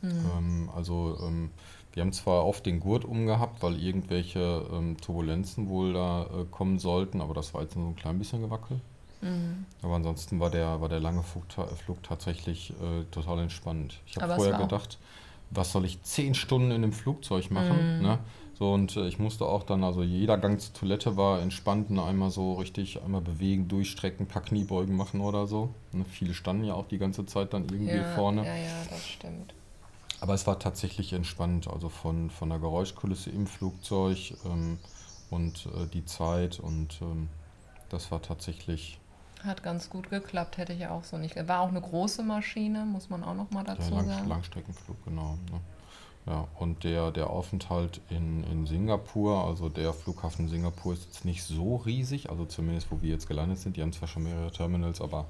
Mhm. 0.01 0.25
Ähm, 0.37 0.69
also 0.75 1.17
ähm, 1.21 1.51
wir 1.93 2.01
haben 2.01 2.13
zwar 2.13 2.45
oft 2.45 2.65
den 2.65 2.79
Gurt 2.79 3.05
umgehabt, 3.05 3.61
weil 3.61 3.79
irgendwelche 3.79 4.65
ähm, 4.71 4.97
Turbulenzen 4.97 5.69
wohl 5.69 5.93
da 5.93 6.23
äh, 6.23 6.45
kommen 6.49 6.79
sollten, 6.79 7.21
aber 7.21 7.33
das 7.33 7.53
war 7.53 7.61
jetzt 7.61 7.75
nur 7.75 7.85
so 7.85 7.91
ein 7.91 7.95
klein 7.95 8.19
bisschen 8.19 8.41
gewackelt. 8.41 8.81
Mhm. 9.21 9.65
Aber 9.81 9.95
ansonsten 9.95 10.39
war 10.39 10.49
der, 10.49 10.81
war 10.81 10.89
der 10.89 10.99
lange 10.99 11.23
Flug, 11.23 11.45
Flug 11.83 12.03
tatsächlich 12.03 12.71
äh, 12.71 13.03
total 13.11 13.39
entspannt. 13.39 13.99
Ich 14.05 14.17
habe 14.17 14.35
vorher 14.35 14.57
gedacht, 14.57 14.97
was 15.51 15.71
soll 15.71 15.85
ich 15.85 16.01
zehn 16.03 16.33
Stunden 16.33 16.71
in 16.71 16.83
einem 16.83 16.93
Flugzeug 16.93 17.51
machen? 17.51 17.97
Mhm. 17.97 18.03
Ne? 18.03 18.19
So, 18.57 18.71
und 18.71 18.95
äh, 18.97 19.07
ich 19.07 19.17
musste 19.19 19.45
auch 19.45 19.63
dann, 19.63 19.83
also 19.83 20.03
jeder 20.03 20.37
Gang 20.37 20.59
zur 20.59 20.73
Toilette 20.73 21.17
war 21.17 21.41
entspannt, 21.41 21.89
ne, 21.89 22.03
einmal 22.03 22.29
so 22.29 22.53
richtig, 22.53 23.01
einmal 23.01 23.21
bewegen, 23.21 23.67
durchstrecken, 23.67 24.25
ein 24.25 24.29
paar 24.29 24.43
Kniebeugen 24.43 24.95
machen 24.95 25.21
oder 25.21 25.47
so. 25.47 25.73
Ne? 25.91 26.05
Viele 26.05 26.33
standen 26.33 26.63
ja 26.63 26.75
auch 26.75 26.87
die 26.87 26.99
ganze 26.99 27.25
Zeit 27.25 27.53
dann 27.53 27.63
irgendwie 27.63 27.95
ja, 27.95 28.15
vorne. 28.15 28.45
Ja, 28.45 28.55
ja, 28.55 28.85
das 28.89 29.05
stimmt. 29.05 29.53
Aber 30.21 30.35
es 30.35 30.45
war 30.45 30.59
tatsächlich 30.59 31.13
entspannt, 31.13 31.67
also 31.67 31.89
von, 31.89 32.29
von 32.29 32.49
der 32.49 32.59
Geräuschkulisse 32.59 33.31
im 33.31 33.47
Flugzeug 33.47 34.35
ähm, 34.45 34.77
und 35.29 35.67
äh, 35.75 35.87
die 35.87 36.05
Zeit 36.05 36.59
und 36.59 36.99
ähm, 37.01 37.27
das 37.89 38.11
war 38.11 38.21
tatsächlich 38.21 38.99
hat 39.43 39.61
ganz 39.61 39.89
gut 39.89 40.09
geklappt, 40.09 40.57
hätte 40.57 40.71
ich 40.71 40.87
auch 40.87 41.03
so 41.03 41.17
nicht. 41.17 41.35
War 41.49 41.59
auch 41.59 41.67
eine 41.67 41.81
große 41.81 42.23
Maschine, 42.23 42.85
muss 42.85 43.09
man 43.09 43.25
auch 43.25 43.33
noch 43.33 43.51
mal 43.51 43.65
dazu 43.65 43.91
ja, 43.91 43.97
Lang, 43.97 44.07
sagen. 44.07 44.29
Langstreckenflug, 44.29 45.03
genau. 45.03 45.37
Ne? 45.51 45.59
Ja, 46.25 46.47
und 46.57 46.85
der, 46.85 47.11
der 47.11 47.29
Aufenthalt 47.29 47.99
in, 48.09 48.45
in 48.45 48.65
Singapur, 48.65 49.45
also 49.45 49.67
der 49.67 49.91
Flughafen 49.91 50.47
Singapur 50.47 50.93
ist 50.93 51.05
jetzt 51.05 51.25
nicht 51.25 51.43
so 51.43 51.75
riesig, 51.77 52.29
also 52.29 52.45
zumindest 52.45 52.91
wo 52.91 53.01
wir 53.01 53.09
jetzt 53.09 53.27
gelandet 53.27 53.59
sind. 53.59 53.75
Die 53.75 53.81
haben 53.81 53.91
zwar 53.91 54.07
schon 54.07 54.23
mehrere 54.23 54.51
Terminals, 54.51 55.01
aber 55.01 55.25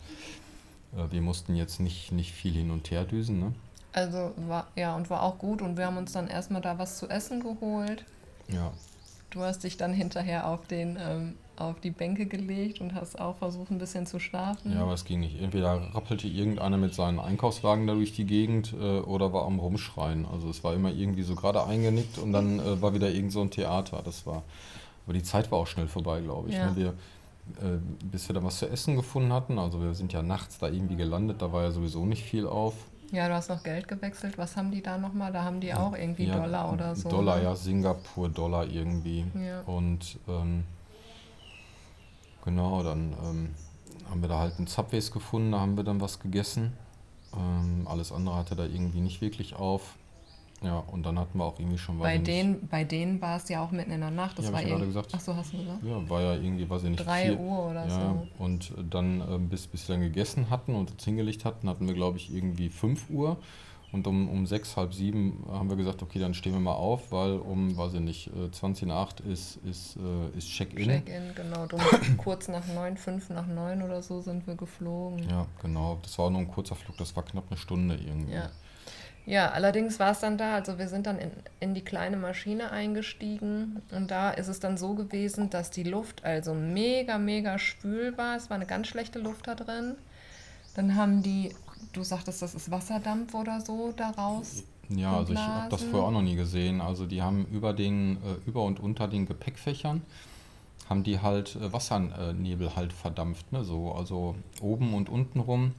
äh, 0.95 1.11
wir 1.11 1.21
mussten 1.21 1.55
jetzt 1.55 1.79
nicht, 1.79 2.11
nicht 2.11 2.31
viel 2.31 2.53
hin 2.53 2.69
und 2.69 2.91
her 2.91 3.05
düsen. 3.05 3.39
Ne? 3.39 3.53
Also 3.91 4.33
war, 4.47 4.67
ja, 4.75 4.95
und 4.95 5.09
war 5.09 5.23
auch 5.23 5.39
gut 5.39 5.63
und 5.63 5.77
wir 5.77 5.87
haben 5.87 5.97
uns 5.97 6.11
dann 6.11 6.27
erstmal 6.27 6.61
da 6.61 6.77
was 6.77 6.99
zu 6.99 7.09
essen 7.09 7.41
geholt. 7.41 8.05
Ja. 8.49 8.71
Du 9.31 9.41
hast 9.41 9.63
dich 9.63 9.77
dann 9.77 9.93
hinterher 9.93 10.47
auf 10.47 10.67
den 10.67 10.99
ähm, 11.01 11.35
auf 11.55 11.79
die 11.79 11.91
Bänke 11.91 12.25
gelegt 12.25 12.81
und 12.81 12.95
hast 12.95 13.19
auch 13.19 13.37
versucht, 13.37 13.71
ein 13.71 13.77
bisschen 13.77 14.05
zu 14.05 14.19
schlafen. 14.19 14.73
Ja, 14.73 14.81
aber 14.81 14.93
es 14.93 15.05
ging 15.05 15.19
nicht. 15.19 15.39
Entweder 15.41 15.93
rappelte 15.93 16.27
irgendeiner 16.27 16.77
mit 16.77 16.93
seinen 16.93 17.19
Einkaufswagen 17.19 17.85
da 17.87 17.93
durch 17.93 18.13
die 18.13 18.25
Gegend 18.25 18.73
äh, 18.73 18.99
oder 18.99 19.33
war 19.33 19.45
am 19.45 19.59
Rumschreien. 19.59 20.25
Also 20.25 20.49
es 20.49 20.63
war 20.63 20.73
immer 20.73 20.91
irgendwie 20.91 21.23
so 21.23 21.35
gerade 21.35 21.65
eingenickt 21.65 22.17
und 22.17 22.33
dann 22.33 22.59
äh, 22.59 22.81
war 22.81 22.93
wieder 22.93 23.11
irgend 23.11 23.31
so 23.31 23.41
ein 23.41 23.51
Theater. 23.51 24.01
Das 24.03 24.25
war. 24.25 24.43
Aber 25.05 25.13
die 25.13 25.23
Zeit 25.23 25.51
war 25.51 25.59
auch 25.59 25.67
schnell 25.67 25.87
vorbei, 25.87 26.21
glaube 26.21 26.49
ich. 26.49 26.55
Ja. 26.55 26.71
Ne? 26.71 26.75
Wir, 26.75 26.87
äh, 27.61 27.77
bis 28.03 28.27
wir 28.29 28.35
da 28.35 28.43
was 28.43 28.59
zu 28.59 28.69
essen 28.69 28.95
gefunden 28.95 29.31
hatten. 29.31 29.59
Also 29.59 29.81
wir 29.81 29.93
sind 29.93 30.13
ja 30.13 30.23
nachts 30.23 30.57
da 30.57 30.67
irgendwie 30.67 30.95
gelandet, 30.95 31.41
da 31.41 31.51
war 31.51 31.63
ja 31.63 31.71
sowieso 31.71 32.05
nicht 32.05 32.23
viel 32.23 32.47
auf. 32.47 32.73
Ja, 33.11 33.27
du 33.27 33.35
hast 33.35 33.49
noch 33.49 33.61
Geld 33.61 33.87
gewechselt. 33.87 34.39
Was 34.39 34.57
haben 34.57 34.71
die 34.71 34.81
da 34.81 34.97
nochmal? 34.97 35.31
Da 35.31 35.43
haben 35.43 35.59
die 35.59 35.71
auch 35.71 35.95
irgendwie 35.95 36.25
ja, 36.25 36.39
Dollar 36.39 36.73
oder 36.73 36.95
so. 36.95 37.09
Dollar, 37.09 37.37
ne? 37.37 37.43
ja, 37.43 37.55
Singapur-Dollar 37.55 38.65
irgendwie. 38.65 39.23
Ja. 39.35 39.61
Und 39.67 40.17
ähm, 40.27 40.63
Genau, 42.43 42.83
dann 42.83 43.15
ähm, 43.23 43.49
haben 44.09 44.21
wir 44.21 44.29
da 44.29 44.39
halt 44.39 44.57
einen 44.57 44.67
Subways 44.67 45.11
gefunden, 45.11 45.53
da 45.53 45.59
haben 45.59 45.77
wir 45.77 45.83
dann 45.83 46.01
was 46.01 46.19
gegessen. 46.19 46.73
Ähm, 47.35 47.87
alles 47.87 48.11
andere 48.11 48.35
hatte 48.35 48.55
da 48.55 48.65
irgendwie 48.65 49.01
nicht 49.01 49.21
wirklich 49.21 49.55
auf. 49.55 49.95
Ja, 50.61 50.77
und 50.79 51.05
dann 51.05 51.19
hatten 51.19 51.37
wir 51.37 51.43
auch 51.43 51.59
irgendwie 51.59 51.77
schon 51.77 51.99
bei 51.99 52.17
denen, 52.17 52.67
bei 52.69 52.85
denen 52.85 53.21
war 53.21 53.35
es 53.35 53.49
ja 53.49 53.61
auch 53.61 53.71
mitten 53.71 53.91
in 53.91 53.99
der 53.99 54.11
Nacht. 54.11 54.37
Das 54.37 54.45
ja, 54.45 54.53
war 54.53 54.61
ich 54.61 54.69
irgendwie. 54.69 54.87
gesagt. 54.87 55.09
Ach 55.13 55.19
so, 55.19 55.35
hast 55.35 55.51
du 55.51 55.57
gesagt? 55.57 55.83
Ja, 55.83 56.09
war 56.09 56.21
ja 56.21 56.33
irgendwie, 56.35 56.69
weiß 56.69 56.83
ich 56.83 56.89
nicht. 56.91 57.05
3 57.05 57.37
Uhr 57.37 57.71
oder 57.71 57.85
ja, 57.85 57.89
so. 57.89 58.43
Und 58.43 58.73
dann, 58.89 59.19
äh, 59.19 59.37
bis, 59.39 59.67
bis 59.67 59.87
wir 59.89 59.95
dann 59.95 60.03
gegessen 60.03 60.49
hatten 60.49 60.73
und 60.75 60.91
uns 60.91 61.03
hingelegt 61.03 61.43
hatten, 61.43 61.67
hatten 61.67 61.85
wir, 61.85 61.93
glaube 61.93 62.17
ich, 62.17 62.33
irgendwie 62.33 62.69
5 62.69 63.09
Uhr. 63.09 63.37
Und 63.93 64.07
um, 64.07 64.27
um 64.27 64.47
sechs, 64.47 64.75
halb 64.75 64.91
sieben 64.91 65.45
haben 65.47 65.69
wir 65.69 65.77
gesagt, 65.77 66.01
okay, 66.01 66.17
dann 66.17 66.33
stehen 66.33 66.53
wir 66.53 66.59
mal 66.59 66.73
auf, 66.73 67.11
weil 67.11 67.33
um, 67.33 67.77
weiß 67.77 67.93
ich 67.93 67.99
nicht, 67.99 68.31
20 68.51 68.83
äh, 68.83 68.85
nach 68.87 68.95
acht 68.95 69.19
ist, 69.19 69.59
ist, 69.69 69.97
äh, 69.97 70.35
ist 70.35 70.49
Check-in. 70.49 70.89
Check-in, 70.89 71.35
genau. 71.35 71.67
Kurz 72.17 72.47
nach 72.47 72.65
neun, 72.73 72.97
fünf 72.97 73.29
nach 73.29 73.45
neun 73.45 73.83
oder 73.83 74.01
so 74.01 74.19
sind 74.21 74.47
wir 74.47 74.55
geflogen. 74.55 75.29
Ja, 75.29 75.45
genau. 75.61 75.99
Das 76.01 76.17
war 76.17 76.31
nur 76.31 76.41
ein 76.41 76.47
kurzer 76.47 76.73
Flug, 76.73 76.97
das 76.97 77.15
war 77.15 77.23
knapp 77.23 77.45
eine 77.49 77.57
Stunde 77.57 77.95
irgendwie. 77.95 78.33
Ja. 78.33 78.49
Ja, 79.25 79.51
allerdings 79.51 79.99
war 79.99 80.11
es 80.11 80.19
dann 80.19 80.37
da, 80.37 80.55
also 80.55 80.77
wir 80.77 80.89
sind 80.89 81.05
dann 81.07 81.17
in, 81.17 81.31
in 81.61 81.73
die 81.73 81.83
kleine 81.83 82.17
Maschine 82.17 82.71
eingestiegen 82.71 83.81
und 83.91 84.11
da 84.11 84.31
ist 84.31 84.49
es 84.49 84.59
dann 84.59 84.75
so 84.75 84.95
gewesen, 84.95 85.49
dass 85.49 85.69
die 85.69 85.83
Luft 85.83 86.25
also 86.25 86.53
mega, 86.53 87.17
mega 87.17 87.57
schwül 87.57 88.17
war. 88.17 88.35
Es 88.35 88.49
war 88.49 88.55
eine 88.55 88.65
ganz 88.65 88.87
schlechte 88.87 89.19
Luft 89.19 89.47
da 89.47 89.55
drin. 89.55 89.95
Dann 90.75 90.95
haben 90.95 91.23
die 91.23 91.55
du 91.91 92.03
sagtest, 92.03 92.41
das 92.41 92.55
ist 92.55 92.71
Wasserdampf 92.71 93.33
oder 93.33 93.61
so 93.61 93.93
daraus. 93.95 94.63
Ja, 94.89 95.17
also 95.17 95.33
ich 95.33 95.39
habe 95.39 95.69
das 95.69 95.83
vorher 95.83 96.07
auch 96.07 96.11
noch 96.11 96.21
nie 96.21 96.35
gesehen. 96.35 96.81
Also 96.81 97.05
die 97.05 97.21
haben 97.21 97.45
über 97.51 97.73
den, 97.73 98.17
äh, 98.17 98.47
über 98.47 98.63
und 98.63 98.79
unter 98.79 99.07
den 99.07 99.25
Gepäckfächern 99.25 100.01
haben 100.89 101.03
die 101.03 101.19
halt 101.19 101.55
äh, 101.55 101.71
Wassernebel 101.71 102.75
halt 102.75 102.93
verdampft, 102.93 103.51
ne? 103.51 103.63
So, 103.63 103.93
also 103.93 104.35
oben 104.61 104.93
und 104.93 105.09
unten 105.09 105.39
rum 105.39 105.73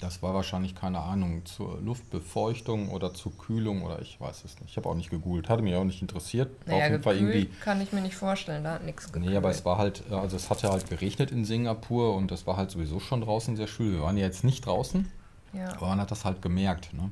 das 0.00 0.22
war 0.22 0.34
wahrscheinlich 0.34 0.74
keine 0.74 1.00
Ahnung 1.00 1.44
zur 1.44 1.78
Luftbefeuchtung 1.80 2.88
oder 2.90 3.12
zur 3.12 3.36
Kühlung 3.36 3.82
oder 3.82 4.00
ich 4.00 4.20
weiß 4.20 4.44
es 4.44 4.58
nicht. 4.60 4.70
Ich 4.70 4.76
habe 4.76 4.88
auch 4.88 4.94
nicht 4.94 5.10
gegoogelt, 5.10 5.48
hatte 5.48 5.62
mich 5.62 5.74
auch 5.74 5.84
nicht 5.84 6.00
interessiert. 6.00 6.50
Naja, 6.66 6.84
auf 6.84 6.90
jeden 6.90 7.02
Fall 7.02 7.16
irgendwie 7.16 7.46
kann 7.62 7.80
ich 7.80 7.92
mir 7.92 8.00
nicht 8.00 8.16
vorstellen, 8.16 8.64
da 8.64 8.74
hat 8.74 8.84
nichts 8.84 9.12
gekühlt. 9.12 9.30
Nee, 9.30 9.36
aber 9.36 9.50
es 9.50 9.64
war 9.64 9.78
halt, 9.78 10.02
also 10.10 10.36
es 10.36 10.48
hatte 10.50 10.70
halt 10.70 10.88
geregnet 10.88 11.30
in 11.30 11.44
Singapur 11.44 12.16
und 12.16 12.32
es 12.32 12.46
war 12.46 12.56
halt 12.56 12.70
sowieso 12.70 13.00
schon 13.00 13.20
draußen 13.20 13.56
sehr 13.56 13.66
schwül. 13.66 13.92
Wir 13.94 14.02
waren 14.02 14.16
ja 14.16 14.24
jetzt 14.24 14.44
nicht 14.44 14.66
draußen, 14.66 15.10
ja. 15.52 15.72
aber 15.76 15.88
man 15.88 16.00
hat 16.00 16.10
das 16.10 16.24
halt 16.24 16.42
gemerkt. 16.42 16.92
Ne? 16.92 17.10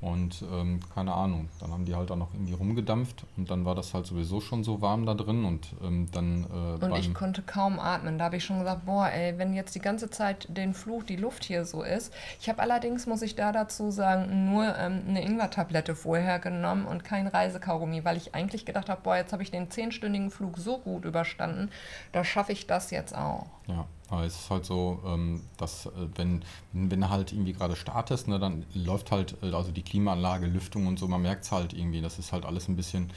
Und 0.00 0.42
ähm, 0.50 0.80
keine 0.94 1.12
Ahnung, 1.12 1.50
dann 1.60 1.72
haben 1.72 1.84
die 1.84 1.94
halt 1.94 2.08
dann 2.08 2.20
noch 2.20 2.32
irgendwie 2.32 2.54
rumgedampft 2.54 3.26
und 3.36 3.50
dann 3.50 3.66
war 3.66 3.74
das 3.74 3.92
halt 3.92 4.06
sowieso 4.06 4.40
schon 4.40 4.64
so 4.64 4.80
warm 4.80 5.04
da 5.04 5.12
drin 5.12 5.44
und 5.44 5.74
ähm, 5.82 6.08
dann. 6.10 6.46
Äh, 6.80 6.82
und 6.82 6.96
ich 6.96 7.12
konnte 7.12 7.42
kaum 7.42 7.78
atmen. 7.78 8.16
Da 8.16 8.24
habe 8.24 8.36
ich 8.36 8.44
schon 8.44 8.60
gesagt, 8.60 8.86
boah, 8.86 9.10
ey, 9.10 9.36
wenn 9.36 9.52
jetzt 9.52 9.74
die 9.74 9.80
ganze 9.80 10.08
Zeit 10.08 10.46
den 10.48 10.72
Fluch, 10.72 11.04
die 11.04 11.16
Luft 11.16 11.44
hier 11.44 11.66
so 11.66 11.82
ist. 11.82 12.14
Ich 12.40 12.48
habe 12.48 12.60
allerdings, 12.62 13.06
muss 13.06 13.20
ich 13.20 13.34
da 13.34 13.52
dazu 13.52 13.90
sagen, 13.90 14.50
nur 14.50 14.74
ähm, 14.78 15.02
eine 15.06 15.22
Ingwer-Tablette 15.22 15.94
vorher 15.94 16.38
genommen 16.38 16.86
und 16.86 17.04
kein 17.04 17.26
Reisekaugummi, 17.26 18.02
weil 18.02 18.16
ich 18.16 18.34
eigentlich 18.34 18.64
gedacht 18.64 18.88
habe, 18.88 19.02
boah, 19.02 19.16
jetzt 19.16 19.34
habe 19.34 19.42
ich 19.42 19.50
den 19.50 19.70
zehnstündigen 19.70 20.30
Flug 20.30 20.56
so 20.56 20.78
gut 20.78 21.04
überstanden, 21.04 21.68
da 22.12 22.24
schaffe 22.24 22.52
ich 22.52 22.66
das 22.66 22.90
jetzt 22.90 23.14
auch. 23.14 23.48
Ja. 23.66 23.84
Aber 24.10 24.24
es 24.24 24.34
ist 24.34 24.50
halt 24.50 24.64
so, 24.64 25.00
ähm, 25.06 25.42
dass 25.56 25.86
äh, 25.86 25.90
wenn, 26.16 26.42
wenn 26.72 27.00
du 27.00 27.08
halt 27.08 27.32
irgendwie 27.32 27.52
gerade 27.52 27.76
startest, 27.76 28.26
ne, 28.28 28.38
dann 28.38 28.66
läuft 28.74 29.12
halt, 29.12 29.36
äh, 29.42 29.52
also 29.52 29.70
die 29.70 29.82
Klimaanlage, 29.82 30.46
Lüftung 30.46 30.86
und 30.88 30.98
so, 30.98 31.06
man 31.06 31.22
merkt 31.22 31.44
es 31.44 31.52
halt 31.52 31.72
irgendwie, 31.72 32.00
das 32.00 32.18
ist 32.18 32.32
halt 32.32 32.44
alles 32.44 32.68
ein 32.68 32.76
bisschen, 32.76 33.10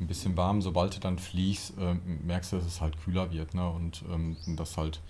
ein 0.00 0.08
bisschen 0.08 0.36
warm. 0.36 0.60
Sobald 0.60 0.96
du 0.96 1.00
dann 1.00 1.18
fliegst, 1.18 1.78
äh, 1.78 1.94
merkst 2.26 2.52
du, 2.52 2.56
dass 2.56 2.66
es 2.66 2.80
halt 2.80 3.00
kühler 3.04 3.32
wird 3.32 3.54
ne, 3.54 3.68
und 3.70 4.02
ähm, 4.12 4.36
dass 4.56 4.76
halt 4.76 5.00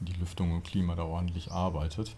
die 0.00 0.14
Lüftung 0.14 0.52
und 0.52 0.64
Klima 0.64 0.96
da 0.96 1.04
ordentlich 1.04 1.52
arbeitet. 1.52 2.16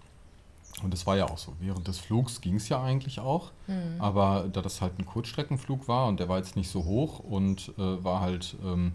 Und 0.83 0.93
das 0.93 1.07
war 1.07 1.17
ja 1.17 1.27
auch 1.29 1.39
so. 1.39 1.53
Während 1.61 1.87
des 1.87 1.99
Flugs 1.99 2.41
ging 2.41 2.57
es 2.57 2.69
ja 2.69 2.83
eigentlich 2.83 3.21
auch, 3.21 3.53
mhm. 3.67 4.01
aber 4.01 4.49
da 4.53 4.61
das 4.61 4.81
halt 4.81 4.99
ein 4.99 5.07
Kurzstreckenflug 5.07 5.87
war 5.87 6.09
und 6.09 6.19
der 6.19 6.29
war 6.29 6.39
jetzt 6.39 6.57
nicht 6.57 6.69
so 6.69 6.85
hoch 6.85 7.21
und 7.21 7.73
äh, 7.79 8.03
war 8.03 8.21
halt 8.21 8.57
ähm, 8.65 8.93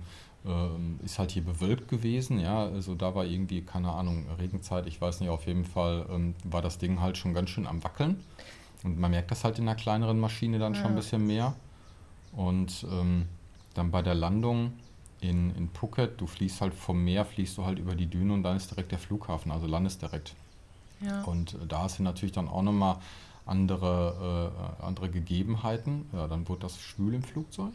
ähm, 0.49 0.99
ist 1.05 1.19
halt 1.19 1.31
hier 1.31 1.43
bewölkt 1.43 1.87
gewesen, 1.87 2.39
ja, 2.39 2.63
also 2.65 2.95
da 2.95 3.13
war 3.13 3.25
irgendwie, 3.25 3.61
keine 3.61 3.91
Ahnung, 3.91 4.25
Regenzeit, 4.39 4.87
ich 4.87 4.99
weiß 4.99 5.19
nicht, 5.19 5.29
auf 5.29 5.45
jeden 5.45 5.63
Fall 5.63 6.05
ähm, 6.09 6.33
war 6.43 6.61
das 6.61 6.79
Ding 6.79 6.99
halt 6.99 7.17
schon 7.17 7.33
ganz 7.33 7.51
schön 7.51 7.67
am 7.67 7.83
Wackeln. 7.83 8.23
Und 8.83 8.99
man 8.99 9.11
merkt 9.11 9.29
das 9.31 9.43
halt 9.43 9.59
in 9.59 9.65
der 9.65 9.75
kleineren 9.75 10.19
Maschine 10.19 10.57
dann 10.57 10.73
ja. 10.73 10.81
schon 10.81 10.91
ein 10.91 10.95
bisschen 10.95 11.27
mehr. 11.27 11.53
Und 12.31 12.85
ähm, 12.91 13.25
dann 13.73 13.91
bei 13.91 14.01
der 14.01 14.15
Landung 14.15 14.73
in, 15.21 15.53
in 15.55 15.69
Phuket, 15.69 16.19
du 16.19 16.27
fließt 16.27 16.61
halt 16.61 16.73
vom 16.73 17.03
Meer, 17.03 17.25
fließt 17.25 17.57
du 17.57 17.65
halt 17.65 17.77
über 17.77 17.95
die 17.95 18.07
Düne 18.07 18.33
und 18.33 18.43
dann 18.43 18.55
ist 18.57 18.71
direkt 18.71 18.91
der 18.91 18.99
Flughafen, 18.99 19.51
also 19.51 19.67
landest 19.67 20.01
direkt. 20.01 20.33
Ja. 21.01 21.23
Und 21.23 21.53
äh, 21.53 21.67
da 21.67 21.83
hast 21.83 21.99
du 21.99 22.03
natürlich 22.03 22.33
dann 22.33 22.47
auch 22.47 22.63
nochmal 22.63 22.97
andere, 23.49 24.51
äh, 24.79 24.83
andere 24.83 25.09
Gegebenheiten. 25.09 26.09
Ja, 26.13 26.27
dann 26.27 26.47
wurde 26.47 26.61
das 26.61 26.79
schwül 26.79 27.13
im 27.13 27.23
Flugzeug. 27.23 27.73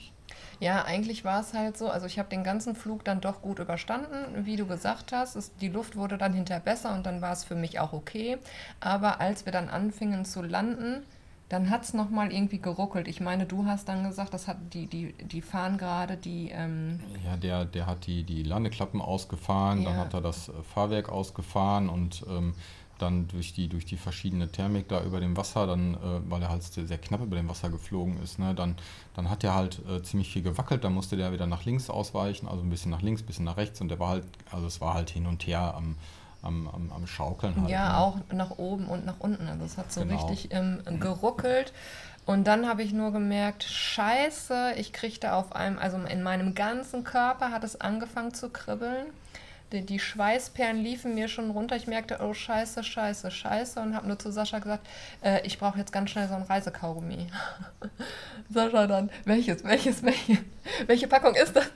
Ja, 0.61 0.85
eigentlich 0.85 1.25
war 1.25 1.41
es 1.41 1.53
halt 1.53 1.77
so, 1.77 1.89
also 1.89 2.07
ich 2.07 2.19
habe 2.19 2.29
den 2.29 2.45
ganzen 2.45 2.75
Flug 2.75 3.05
dann 3.05 3.21
doch 3.21 3.43
gut 3.43 3.59
überstanden, 3.59 4.47
wie 4.47 4.57
du 4.57 4.67
gesagt 4.67 5.13
hast. 5.13 5.37
Es, 5.37 5.55
die 5.57 5.69
Luft 5.69 5.97
wurde 5.97 6.17
dann 6.17 6.33
hinterher 6.33 6.63
besser 6.63 6.95
und 6.95 7.05
dann 7.05 7.21
war 7.21 7.33
es 7.33 7.45
für 7.45 7.55
mich 7.55 7.81
auch 7.81 7.93
okay. 7.93 8.39
Aber 8.81 9.21
als 9.21 9.45
wir 9.45 9.53
dann 9.53 9.69
anfingen 9.69 10.25
zu 10.25 10.43
landen, 10.43 11.03
dann 11.49 11.71
hat 11.71 11.85
es 11.85 11.93
nochmal 11.93 12.33
irgendwie 12.33 12.59
geruckelt. 12.59 13.07
Ich 13.07 13.21
meine, 13.21 13.45
du 13.45 13.67
hast 13.67 13.89
dann 13.89 14.05
gesagt, 14.05 14.33
das 14.33 14.49
hat 14.49 14.57
die, 14.73 14.87
die, 14.87 15.13
die 15.13 15.43
fahren 15.43 15.77
gerade 15.77 16.17
die. 16.17 16.51
Ähm 16.51 17.01
ja, 17.25 17.37
der, 17.37 17.65
der 17.65 17.87
hat 17.87 18.07
die, 18.07 18.25
die 18.25 18.43
Landeklappen 18.43 19.01
ausgefahren, 19.01 19.83
ja. 19.83 19.91
dann 19.91 19.99
hat 19.99 20.15
er 20.15 20.21
das 20.21 20.49
äh, 20.49 20.53
Fahrwerk 20.63 21.11
ausgefahren 21.11 21.89
und 21.89 22.25
ähm, 22.29 22.55
dann 23.05 23.29
durch 23.29 23.53
die, 23.53 23.69
durch 23.69 23.85
die 23.85 23.97
verschiedene 23.97 24.51
Thermik 24.51 24.89
da 24.89 25.03
über 25.03 25.21
dem 25.21 25.37
Wasser, 25.37 25.67
dann, 25.67 25.95
äh, 25.95 25.99
weil 26.31 26.43
er 26.43 26.49
halt 26.49 26.63
sehr 26.65 26.99
knapp 26.99 27.23
über 27.23 27.37
dem 27.37 27.49
Wasser 27.49 27.71
geflogen 27.71 28.21
ist, 28.23 28.39
ne, 28.39 28.55
dann, 28.55 28.77
dann 29.15 29.31
hat 29.31 29.45
er 29.45 29.55
halt 29.55 29.81
äh, 29.89 30.03
ziemlich 30.03 30.33
viel 30.33 30.43
gewackelt, 30.43 30.83
dann 30.85 30.93
musste 30.95 31.17
der 31.17 31.33
wieder 31.33 31.47
nach 31.47 31.65
links 31.65 31.89
ausweichen, 31.91 32.49
also 32.49 32.63
ein 32.63 32.71
bisschen 32.71 32.91
nach 32.91 33.03
links, 33.03 33.23
ein 33.23 33.27
bisschen 33.27 33.45
nach 33.45 33.57
rechts 33.57 33.81
und 33.81 33.89
der 33.89 33.99
war 34.01 34.09
halt, 34.09 34.25
also 34.51 34.67
es 34.67 34.81
war 34.81 34.95
halt 34.95 35.11
hin 35.11 35.27
und 35.27 35.47
her 35.47 35.75
am, 35.77 35.97
am, 36.43 36.69
am, 36.69 36.93
am 36.93 37.07
Schaukeln 37.07 37.55
halt. 37.61 37.71
Ja, 37.71 37.89
ne? 37.89 37.99
auch 37.99 38.17
nach 38.33 38.51
oben 38.59 38.87
und 38.87 39.07
nach 39.07 39.19
unten. 39.21 39.49
Also 39.49 39.65
es 39.65 39.79
hat 39.79 39.93
so 39.93 40.03
Genau. 40.03 40.27
richtig 40.27 40.53
ähm, 40.53 40.81
geruckelt. 41.01 41.73
Und 42.27 42.45
dann 42.47 42.67
habe 42.67 42.83
ich 42.83 42.93
nur 42.93 43.13
gemerkt, 43.13 43.65
scheiße, 43.65 44.75
ich 44.77 44.93
kriegte 44.93 45.35
auf 45.35 45.55
einem, 45.55 45.79
also 45.79 45.99
in 45.99 46.23
meinem 46.23 46.55
ganzen 46.55 47.05
Körper 47.05 47.51
hat 47.51 47.65
es 47.65 47.81
angefangen 47.81 48.33
zu 48.33 48.49
kribbeln. 48.51 49.07
Die, 49.73 49.83
die 49.83 49.99
Schweißperlen 49.99 50.83
liefen 50.83 51.15
mir 51.15 51.29
schon 51.29 51.51
runter. 51.51 51.77
Ich 51.77 51.87
merkte, 51.87 52.19
oh 52.21 52.35
scheiße, 52.35 52.85
scheiße, 52.85 53.31
scheiße. 53.31 53.81
Und 53.81 53.97
habe 53.97 54.07
nur 54.07 54.19
zu 54.19 54.31
Sascha 54.31 54.59
gesagt, 54.59 54.87
äh, 55.23 55.45
ich 55.47 55.59
brauche 55.59 55.79
jetzt 55.79 55.93
ganz 55.93 56.11
schnell 56.11 56.29
so 56.29 56.35
ein 56.35 56.43
Reisekaugummi. 56.43 57.27
Sascha 58.51 58.87
dann, 58.87 59.11
welches, 59.25 59.65
welches, 59.65 60.03
welche, 60.03 60.39
welche 60.87 61.09
Packung 61.09 61.35
ist 61.35 61.57
das? 61.57 61.67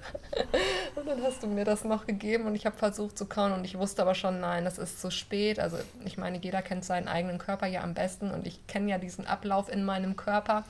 Und 0.95 1.09
dann 1.09 1.23
hast 1.23 1.43
du 1.43 1.47
mir 1.47 1.65
das 1.65 1.85
noch 1.85 2.07
gegeben 2.07 2.47
und 2.47 2.55
ich 2.55 2.67
habe 2.67 2.77
versucht 2.77 3.17
zu 3.17 3.27
kauen 3.27 3.53
und 3.53 3.65
ich 3.65 3.79
wusste 3.79 4.03
aber 4.03 4.15
schon, 4.15 4.41
nein, 4.41 4.65
das 4.65 4.79
ist 4.79 5.01
zu 5.01 5.11
spät. 5.11 5.61
Also 5.61 5.79
ich 6.05 6.19
meine, 6.19 6.39
jeder 6.39 6.61
kennt 6.61 6.85
seinen 6.85 7.09
eigenen 7.09 7.39
Körper 7.39 7.67
ja 7.67 7.83
am 7.83 7.95
besten 7.95 8.31
und 8.31 8.47
ich 8.47 8.67
kenne 8.67 8.91
ja 8.91 8.99
diesen 8.99 9.27
Ablauf 9.27 9.71
in 9.71 9.85
meinem 9.85 10.17
Körper 10.17 10.65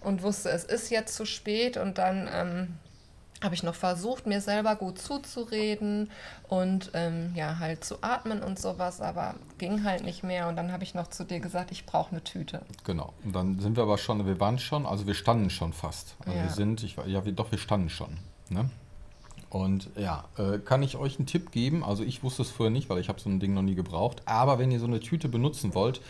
und 0.00 0.22
wusste, 0.22 0.50
es 0.50 0.64
ist 0.64 0.90
jetzt 0.90 1.14
zu 1.14 1.26
spät 1.26 1.76
und 1.76 1.98
dann 1.98 2.28
ähm, 2.32 2.68
habe 3.44 3.54
ich 3.54 3.62
noch 3.62 3.74
versucht, 3.74 4.26
mir 4.26 4.40
selber 4.40 4.74
gut 4.74 4.98
zuzureden 4.98 6.10
und 6.48 6.90
ähm, 6.94 7.32
ja, 7.34 7.58
halt 7.58 7.84
zu 7.84 7.96
atmen 8.00 8.42
und 8.42 8.58
sowas, 8.58 9.00
aber 9.00 9.34
ging 9.58 9.84
halt 9.84 10.02
nicht 10.04 10.24
mehr 10.24 10.48
und 10.48 10.56
dann 10.56 10.72
habe 10.72 10.82
ich 10.82 10.94
noch 10.94 11.08
zu 11.08 11.24
dir 11.24 11.40
gesagt, 11.40 11.70
ich 11.70 11.86
brauche 11.86 12.10
eine 12.12 12.24
Tüte. 12.24 12.62
Genau. 12.84 13.12
Und 13.24 13.34
dann 13.34 13.60
sind 13.60 13.76
wir 13.76 13.82
aber 13.84 13.98
schon, 13.98 14.26
wir 14.26 14.40
waren 14.40 14.58
schon, 14.58 14.86
also 14.86 15.06
wir 15.06 15.14
standen 15.14 15.50
schon 15.50 15.72
fast. 15.72 16.16
Also 16.24 16.36
Ja. 16.36 16.42
wir 16.44 16.50
sind, 16.50 16.82
ich, 16.82 16.96
ja, 17.06 17.24
wir, 17.24 17.32
doch, 17.32 17.50
wir 17.52 17.58
standen 17.58 17.90
schon. 17.90 18.16
Ne? 18.48 18.68
Und 19.50 19.90
ja, 19.96 20.24
äh, 20.36 20.58
kann 20.58 20.82
ich 20.82 20.96
euch 20.96 21.18
einen 21.18 21.26
Tipp 21.26 21.52
geben? 21.52 21.84
Also 21.84 22.02
ich 22.02 22.24
wusste 22.24 22.42
es 22.42 22.50
vorher 22.50 22.72
nicht, 22.72 22.88
weil 22.90 22.98
ich 22.98 23.08
habe 23.08 23.20
so 23.20 23.28
ein 23.30 23.38
Ding 23.38 23.54
noch 23.54 23.62
nie 23.62 23.76
gebraucht. 23.76 24.22
Aber 24.24 24.58
wenn 24.58 24.72
ihr 24.72 24.80
so 24.80 24.86
eine 24.86 24.98
Tüte 25.00 25.28
benutzen 25.28 25.74
wollt, 25.74 26.00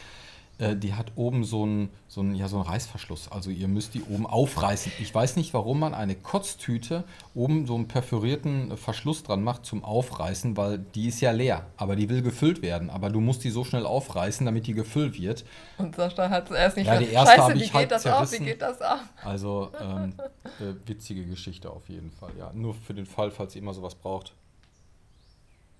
äh, 0.58 0.76
die 0.76 0.94
hat 0.94 1.12
oben 1.16 1.42
so 1.44 1.64
einen 1.64 1.90
so 2.06 2.20
einen- 2.20 2.36
ja, 2.36 2.46
so 2.46 2.56
einen 2.56 2.66
Reißverschluss. 2.66 3.30
Also 3.32 3.50
ihr 3.50 3.66
müsst 3.66 3.94
die 3.94 4.02
oben 4.02 4.24
aufreißen. 4.26 4.92
Ich 5.00 5.12
weiß 5.12 5.34
nicht, 5.34 5.52
warum 5.52 5.80
man 5.80 5.94
eine 5.94 6.14
Kotztüte 6.14 7.02
oben 7.34 7.66
so 7.66 7.74
einen 7.74 7.88
perforierten 7.88 8.70
äh, 8.70 8.76
Verschluss 8.76 9.24
dran 9.24 9.42
macht 9.42 9.66
zum 9.66 9.82
Aufreißen, 9.84 10.56
weil 10.56 10.78
die 10.78 11.08
ist 11.08 11.20
ja 11.20 11.32
leer, 11.32 11.66
aber 11.76 11.96
die 11.96 12.08
will 12.08 12.22
gefüllt 12.22 12.62
werden. 12.62 12.88
Aber 12.90 13.10
du 13.10 13.20
musst 13.20 13.42
die 13.42 13.50
so 13.50 13.64
schnell 13.64 13.84
aufreißen, 13.84 14.46
damit 14.46 14.66
die 14.68 14.74
gefüllt 14.74 15.18
wird. 15.18 15.44
Und 15.78 15.96
Sascha 15.96 16.30
hat 16.30 16.46
zuerst 16.46 16.76
nicht 16.76 16.86
Ja, 16.86 16.98
die 16.98 17.06
erste 17.10 17.36
Scheiße, 17.36 17.54
wie 17.54 17.62
ich 17.64 17.74
halt 17.74 17.88
geht 17.88 17.90
das 17.92 18.06
auf, 18.06 18.12
wie 18.22 18.26
zerrissen. 18.26 18.44
geht 18.46 18.62
das 18.62 18.80
auf? 18.80 19.00
Also 19.24 19.70
ähm, 19.80 20.14
äh, 20.60 20.74
witzige 20.88 21.24
Geschichte 21.26 21.68
auf 21.70 21.88
jeden 21.88 22.12
Fall. 22.12 22.30
Ja, 22.38 22.52
nur 22.54 22.74
für 22.74 22.94
den 22.94 23.06
Fall, 23.06 23.32
falls 23.32 23.56
ihr 23.56 23.62
immer 23.62 23.74
sowas 23.74 23.96
braucht. 23.96 24.32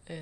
Ja. 0.08 0.14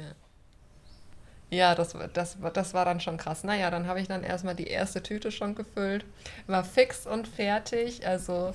Ja, 1.52 1.74
das, 1.74 1.94
war- 1.94 2.08
das, 2.08 2.38
das 2.54 2.72
war 2.72 2.86
dann 2.86 2.98
schon 3.00 3.18
krass. 3.18 3.44
Naja, 3.44 3.70
dann 3.70 3.86
habe 3.86 4.00
ich 4.00 4.08
dann 4.08 4.24
erstmal 4.24 4.54
die 4.54 4.68
erste 4.68 5.02
Tüte 5.02 5.30
schon 5.30 5.54
gefüllt, 5.54 6.06
war 6.46 6.64
fix 6.64 7.06
und 7.06 7.28
fertig. 7.28 8.06
Also 8.06 8.52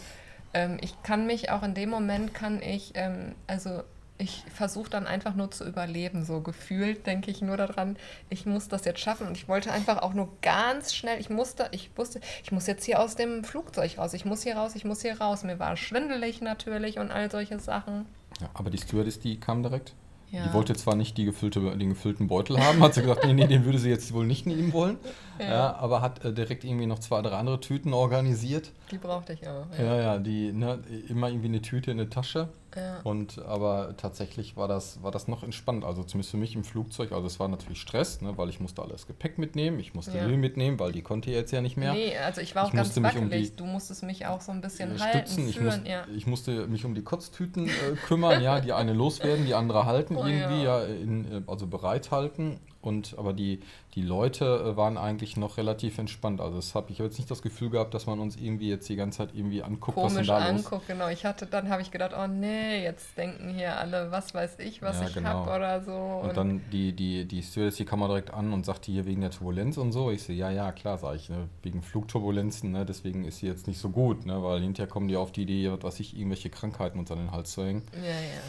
ähm, 0.55 0.79
ich 0.81 0.95
kann 1.03 1.27
mich 1.27 1.51
auch 1.51 1.61
in 1.61 1.75
dem 1.75 1.91
Moment, 1.91 2.33
kann 2.33 2.59
ich, 2.59 2.93
ähm, 2.95 3.35
also 3.45 3.83
ich 4.17 4.43
versuche 4.51 4.89
dann 4.89 5.05
einfach 5.05 5.35
nur 5.35 5.51
zu 5.51 5.63
überleben, 5.63 6.25
so 6.25 6.41
gefühlt 6.41 7.05
denke 7.05 7.29
ich 7.29 7.43
nur 7.43 7.55
daran, 7.55 7.97
ich 8.31 8.47
muss 8.47 8.67
das 8.67 8.83
jetzt 8.85 8.99
schaffen 8.99 9.27
und 9.27 9.37
ich 9.37 9.47
wollte 9.47 9.71
einfach 9.71 9.99
auch 10.01 10.15
nur 10.15 10.29
ganz 10.41 10.95
schnell, 10.95 11.19
ich 11.19 11.29
musste, 11.29 11.67
ich 11.69 11.91
wusste, 11.95 12.19
ich 12.43 12.51
muss 12.51 12.65
jetzt 12.65 12.83
hier 12.83 12.99
aus 12.99 13.15
dem 13.15 13.43
Flugzeug 13.43 13.99
raus, 13.99 14.15
ich 14.15 14.25
muss 14.25 14.41
hier 14.41 14.57
raus, 14.57 14.75
ich 14.75 14.85
muss 14.85 15.03
hier 15.03 15.21
raus. 15.21 15.43
Mir 15.43 15.59
war 15.59 15.77
schwindelig 15.77 16.41
natürlich 16.41 16.97
und 16.97 17.11
all 17.11 17.29
solche 17.29 17.59
Sachen. 17.59 18.07
Ja, 18.41 18.49
aber 18.55 18.71
die 18.71 18.79
Stewardess, 18.79 19.19
die 19.19 19.39
kam 19.39 19.61
direkt. 19.61 19.93
Ja. 20.31 20.45
Die 20.45 20.53
wollte 20.53 20.75
zwar 20.75 20.95
nicht 20.95 21.17
die 21.17 21.23
gefüllte, 21.23 21.61
den 21.77 21.89
gefüllten 21.89 22.27
Beutel 22.27 22.59
haben, 22.59 22.81
hat 22.81 22.93
sie 22.93 23.01
gesagt, 23.01 23.25
nee, 23.25 23.33
nee, 23.33 23.47
den 23.47 23.63
würde 23.63 23.79
sie 23.79 23.89
jetzt 23.89 24.13
wohl 24.13 24.25
nicht 24.25 24.45
nehmen 24.45 24.73
wollen. 24.73 24.97
Ja. 25.39 25.45
Ja. 25.45 25.75
aber 25.77 26.01
hat 26.01 26.25
äh, 26.25 26.33
direkt 26.33 26.63
irgendwie 26.63 26.85
noch 26.85 26.99
zwei, 26.99 27.21
drei 27.21 27.37
andere 27.37 27.59
Tüten 27.59 27.93
organisiert. 27.93 28.71
Die 28.91 28.97
brauchte 28.97 29.33
ich 29.33 29.47
auch. 29.47 29.65
Ja, 29.77 29.95
ja, 29.95 30.17
die, 30.17 30.51
ne, 30.51 30.79
immer 31.07 31.29
irgendwie 31.29 31.47
eine 31.47 31.61
Tüte 31.61 31.91
in 31.91 31.97
der 31.97 32.09
Tasche. 32.09 32.49
Ja. 32.75 32.99
Und 33.03 33.39
aber 33.45 33.95
tatsächlich 33.97 34.57
war 34.57 34.67
das, 34.67 35.01
war 35.01 35.11
das 35.11 35.27
noch 35.27 35.43
entspannt. 35.43 35.85
Also 35.85 36.03
zumindest 36.03 36.31
für 36.31 36.37
mich 36.37 36.55
im 36.55 36.63
Flugzeug. 36.63 37.11
Also 37.11 37.27
es 37.27 37.39
war 37.39 37.47
natürlich 37.47 37.79
Stress, 37.81 38.21
ne, 38.21 38.37
weil 38.37 38.49
ich 38.49 38.59
musste 38.59 38.81
alles 38.81 39.07
Gepäck 39.07 39.37
mitnehmen. 39.37 39.79
Ich 39.79 39.93
musste 39.93 40.17
Ja. 40.17 40.25
Lil 40.25 40.37
mitnehmen, 40.37 40.79
weil 40.79 40.91
die 40.91 41.01
konnte 41.01 41.31
jetzt 41.31 41.51
ja 41.51 41.61
nicht 41.61 41.77
mehr. 41.77 41.93
Nee, 41.93 42.15
also 42.17 42.41
ich 42.41 42.55
war 42.55 42.63
auch 42.65 42.69
Ich 42.69 42.75
ganz 42.75 42.95
um 42.97 43.03
wackelig. 43.03 43.51
die- 43.51 43.55
du 43.55 43.65
musstest 43.65 44.03
mich 44.03 44.25
auch 44.25 44.41
so 44.41 44.51
ein 44.51 44.61
bisschen 44.61 44.95
äh, 44.95 44.99
halten, 44.99 45.17
stützen. 45.19 45.49
Ich, 45.49 45.57
führen, 45.57 45.81
muss, 45.81 45.89
ja. 45.89 46.05
ich 46.15 46.27
musste 46.27 46.67
mich 46.67 46.83
um 46.85 46.93
die 46.95 47.03
Kotztüten 47.03 47.67
äh, 47.67 47.71
kümmern, 48.07 48.41
ja, 48.43 48.59
die 48.59 48.73
eine 48.73 48.93
loswerden, 48.93 49.45
die 49.45 49.53
andere 49.55 49.85
halten 49.85 50.15
Oh 50.17 50.25
irgendwie, 50.25 50.63
ja. 50.63 50.81
ja, 50.81 50.85
in, 50.85 51.31
äh, 51.31 51.41
also 51.47 51.67
bereithalten. 51.67 52.59
Und 52.81 53.15
aber 53.17 53.33
die, 53.33 53.61
die 53.95 54.01
Leute 54.01 54.45
äh, 54.45 54.77
waren 54.77 54.97
eigentlich 54.97 55.35
noch 55.35 55.57
relativ 55.57 55.97
entspannt. 55.97 56.39
Also 56.39 56.57
das 56.57 56.75
hab, 56.75 56.89
ich 56.89 56.99
habe 56.99 57.07
jetzt 57.07 57.17
nicht 57.17 57.29
das 57.29 57.41
Gefühl 57.41 57.69
gehabt, 57.69 57.93
dass 57.93 58.05
man 58.05 58.19
uns 58.19 58.35
irgendwie 58.35 58.69
jetzt 58.69 58.87
die 58.87 58.95
ganze 58.95 59.17
Zeit 59.19 59.29
irgendwie 59.33 59.63
anguckt, 59.63 59.97
was 59.97 60.13
Komisch 60.13 60.27
denn 60.27 60.35
da 60.37 60.51
los 60.51 60.65
anguckt, 60.65 60.87
genau. 60.87 61.07
Ich 61.09 61.25
hatte, 61.25 61.47
dann 61.47 61.69
habe 61.69 61.81
ich 61.81 61.91
gedacht, 61.91 62.11
oh 62.17 62.27
nee, 62.27 62.83
jetzt 62.83 63.17
denken 63.17 63.49
hier 63.49 63.77
alle, 63.77 64.11
was 64.11 64.33
weiß 64.33 64.59
ich, 64.59 64.81
was 64.81 65.01
Ja, 65.01 65.07
ich 65.07 65.13
genau. 65.15 65.29
hab 65.29 65.55
oder 65.55 65.81
so. 65.81 65.91
Und 65.91 66.37
dann 66.37 66.61
die, 66.71 66.93
die, 66.93 67.25
die 67.25 67.41
Stewardess, 67.41 67.75
die 67.77 67.85
kam 67.85 67.99
mal 67.99 68.07
direkt 68.07 68.33
an 68.33 68.53
und 68.53 68.65
sagte 68.65 68.91
hier 68.91 69.05
wegen 69.05 69.21
der 69.21 69.31
Turbulenz 69.31 69.77
und 69.77 69.91
so. 69.91 70.11
Ich 70.11 70.23
so, 70.23 70.31
ja, 70.31 70.51
ja, 70.51 70.71
klar, 70.71 70.97
sage 70.97 71.17
ich, 71.17 71.29
ne, 71.29 71.49
wegen 71.63 71.81
Flugturbulenzen, 71.81 72.71
ne, 72.71 72.85
deswegen 72.85 73.25
ist 73.25 73.39
sie 73.39 73.47
jetzt 73.47 73.67
nicht 73.67 73.79
so 73.79 73.89
gut, 73.89 74.25
ne, 74.25 74.41
weil 74.43 74.61
hinterher 74.61 74.87
kommen 74.89 75.07
die 75.07 75.17
auf 75.17 75.31
die 75.31 75.41
Idee, 75.41 75.71
was 75.71 75.83
weiß 75.83 75.99
ich, 75.99 76.15
irgendwelche 76.15 76.49
Krankheiten 76.49 76.99
uns 76.99 77.11
an 77.11 77.17
den 77.17 77.31
Hals 77.31 77.51
zu 77.51 77.63
hängen. 77.65 77.83
ja, 77.93 78.09
ja. 78.09 78.41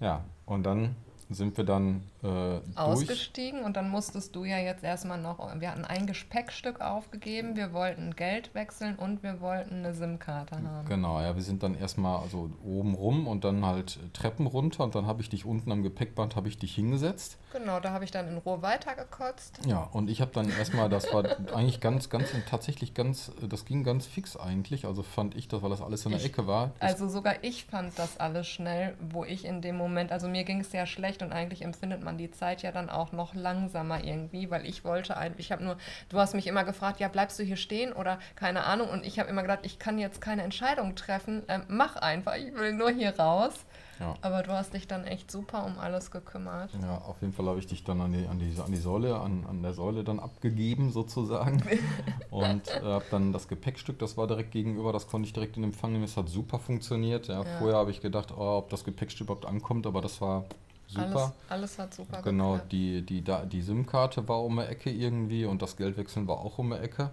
Ja, 0.00 0.24
und 0.46 0.62
dann 0.64 0.96
sind 1.30 1.56
wir 1.56 1.64
dann 1.64 2.02
äh, 2.22 2.26
durch. 2.26 2.62
Ausgestiegen 2.76 3.62
und 3.62 3.76
dann 3.76 3.88
musstest 3.88 4.34
du 4.36 4.44
ja 4.44 4.58
jetzt 4.58 4.82
erstmal 4.84 5.18
noch, 5.20 5.38
wir 5.60 5.70
hatten 5.70 5.84
ein 5.84 6.06
Gepäckstück 6.06 6.80
aufgegeben, 6.80 7.56
wir 7.56 7.72
wollten 7.72 8.14
Geld 8.16 8.54
wechseln 8.54 8.96
und 8.96 9.22
wir 9.22 9.40
wollten 9.40 9.76
eine 9.76 9.94
SIM-Karte 9.94 10.56
haben. 10.56 10.86
Genau, 10.88 11.20
ja, 11.20 11.34
wir 11.34 11.42
sind 11.42 11.62
dann 11.62 11.74
erstmal 11.78 12.20
also 12.20 12.50
oben 12.64 12.94
rum 12.94 13.26
und 13.26 13.44
dann 13.44 13.64
halt 13.64 13.98
Treppen 14.12 14.46
runter 14.46 14.84
und 14.84 14.94
dann 14.94 15.06
habe 15.06 15.22
ich 15.22 15.28
dich 15.28 15.44
unten 15.44 15.70
am 15.72 15.82
Gepäckband, 15.82 16.36
habe 16.36 16.48
ich 16.48 16.58
dich 16.58 16.74
hingesetzt. 16.74 17.38
Genau, 17.52 17.80
da 17.80 17.90
habe 17.90 18.04
ich 18.04 18.10
dann 18.10 18.28
in 18.28 18.38
Ruhe 18.38 18.62
weitergekotzt. 18.62 19.60
Ja, 19.66 19.82
und 19.92 20.10
ich 20.10 20.20
habe 20.20 20.30
dann 20.32 20.50
erstmal, 20.50 20.88
das 20.88 21.12
war 21.12 21.24
eigentlich 21.54 21.80
ganz, 21.80 22.08
ganz, 22.10 22.28
tatsächlich 22.48 22.94
ganz, 22.94 23.32
das 23.48 23.64
ging 23.64 23.84
ganz 23.84 24.06
fix 24.06 24.36
eigentlich, 24.36 24.84
also 24.86 25.02
fand 25.02 25.36
ich 25.36 25.48
das, 25.48 25.62
weil 25.62 25.70
das 25.70 25.80
alles 25.82 26.04
in 26.04 26.10
der 26.12 26.20
Ich- 26.20 26.26
Ecke 26.26 26.46
war. 26.46 26.72
Also 26.80 27.08
sogar 27.08 27.42
ich 27.42 27.64
fand 27.64 27.98
das 27.98 28.18
alles 28.18 28.46
schnell, 28.46 28.94
wo 29.00 29.24
ich 29.24 29.44
in 29.44 29.62
dem 29.62 29.76
Moment, 29.76 30.12
also 30.12 30.28
mir 30.28 30.44
ging 30.44 30.60
es 30.60 30.70
sehr 30.70 30.86
schlecht 30.86 31.19
und 31.22 31.32
eigentlich 31.32 31.62
empfindet 31.62 32.02
man 32.02 32.18
die 32.18 32.30
Zeit 32.30 32.62
ja 32.62 32.72
dann 32.72 32.90
auch 32.90 33.12
noch 33.12 33.34
langsamer 33.34 34.04
irgendwie, 34.04 34.50
weil 34.50 34.66
ich 34.66 34.84
wollte 34.84 35.16
ein, 35.16 35.34
ich 35.36 35.52
habe 35.52 35.64
nur, 35.64 35.76
du 36.08 36.18
hast 36.18 36.34
mich 36.34 36.46
immer 36.46 36.64
gefragt, 36.64 37.00
ja 37.00 37.08
bleibst 37.08 37.38
du 37.38 37.42
hier 37.42 37.56
stehen 37.56 37.92
oder 37.92 38.18
keine 38.36 38.64
Ahnung 38.64 38.88
und 38.88 39.04
ich 39.04 39.18
habe 39.18 39.28
immer 39.28 39.42
gedacht, 39.42 39.60
ich 39.62 39.78
kann 39.78 39.98
jetzt 39.98 40.20
keine 40.20 40.42
Entscheidung 40.42 40.94
treffen, 40.96 41.42
ähm, 41.48 41.64
mach 41.68 41.96
einfach, 41.96 42.36
ich 42.36 42.54
will 42.54 42.72
nur 42.72 42.90
hier 42.90 43.18
raus. 43.18 43.66
Ja. 44.00 44.14
Aber 44.22 44.42
du 44.42 44.52
hast 44.52 44.72
dich 44.72 44.88
dann 44.88 45.04
echt 45.04 45.30
super 45.30 45.66
um 45.66 45.78
alles 45.78 46.10
gekümmert. 46.10 46.70
Ja, 46.80 46.96
auf 46.98 47.20
jeden 47.20 47.34
Fall 47.34 47.46
habe 47.46 47.58
ich 47.58 47.66
dich 47.66 47.84
dann 47.84 48.00
an 48.00 48.12
die, 48.12 48.26
an 48.26 48.38
die, 48.38 48.58
an 48.58 48.72
die 48.72 48.78
Säule, 48.78 49.20
an, 49.20 49.44
an 49.46 49.62
der 49.62 49.74
Säule 49.74 50.04
dann 50.04 50.18
abgegeben 50.18 50.90
sozusagen. 50.90 51.62
Und 52.30 52.66
äh, 52.68 52.80
habe 52.80 53.04
dann 53.10 53.32
das 53.32 53.46
Gepäckstück, 53.46 53.98
das 53.98 54.16
war 54.16 54.26
direkt 54.26 54.52
gegenüber, 54.52 54.94
das 54.94 55.06
konnte 55.06 55.26
ich 55.26 55.34
direkt 55.34 55.58
in 55.58 55.64
Empfang 55.64 55.92
nehmen. 55.92 56.04
Es 56.04 56.16
hat 56.16 56.30
super 56.30 56.58
funktioniert. 56.58 57.28
Ja, 57.28 57.44
Ja. 57.44 57.58
Vorher 57.58 57.76
habe 57.76 57.90
ich 57.90 58.00
gedacht, 58.00 58.32
oh, 58.34 58.58
ob 58.58 58.70
das 58.70 58.84
Gepäckstück 58.84 59.26
überhaupt 59.26 59.44
ankommt, 59.44 59.86
aber 59.86 60.00
das 60.00 60.22
war 60.22 60.46
super. 60.90 61.04
Alles, 61.06 61.32
alles 61.48 61.78
hat 61.78 61.94
super 61.94 62.22
Genau, 62.22 62.52
geklappt. 62.52 62.72
die, 62.72 63.02
die, 63.02 63.22
da- 63.22 63.44
die 63.44 63.62
SIM-Karte 63.62 64.28
war 64.28 64.42
um 64.42 64.56
die 64.56 64.62
Ecke 64.64 64.90
irgendwie 64.90 65.44
und 65.44 65.62
das 65.62 65.76
Geldwechseln 65.76 66.26
war 66.28 66.38
auch 66.38 66.58
um 66.58 66.70
die 66.70 66.76
Ecke. 66.76 67.10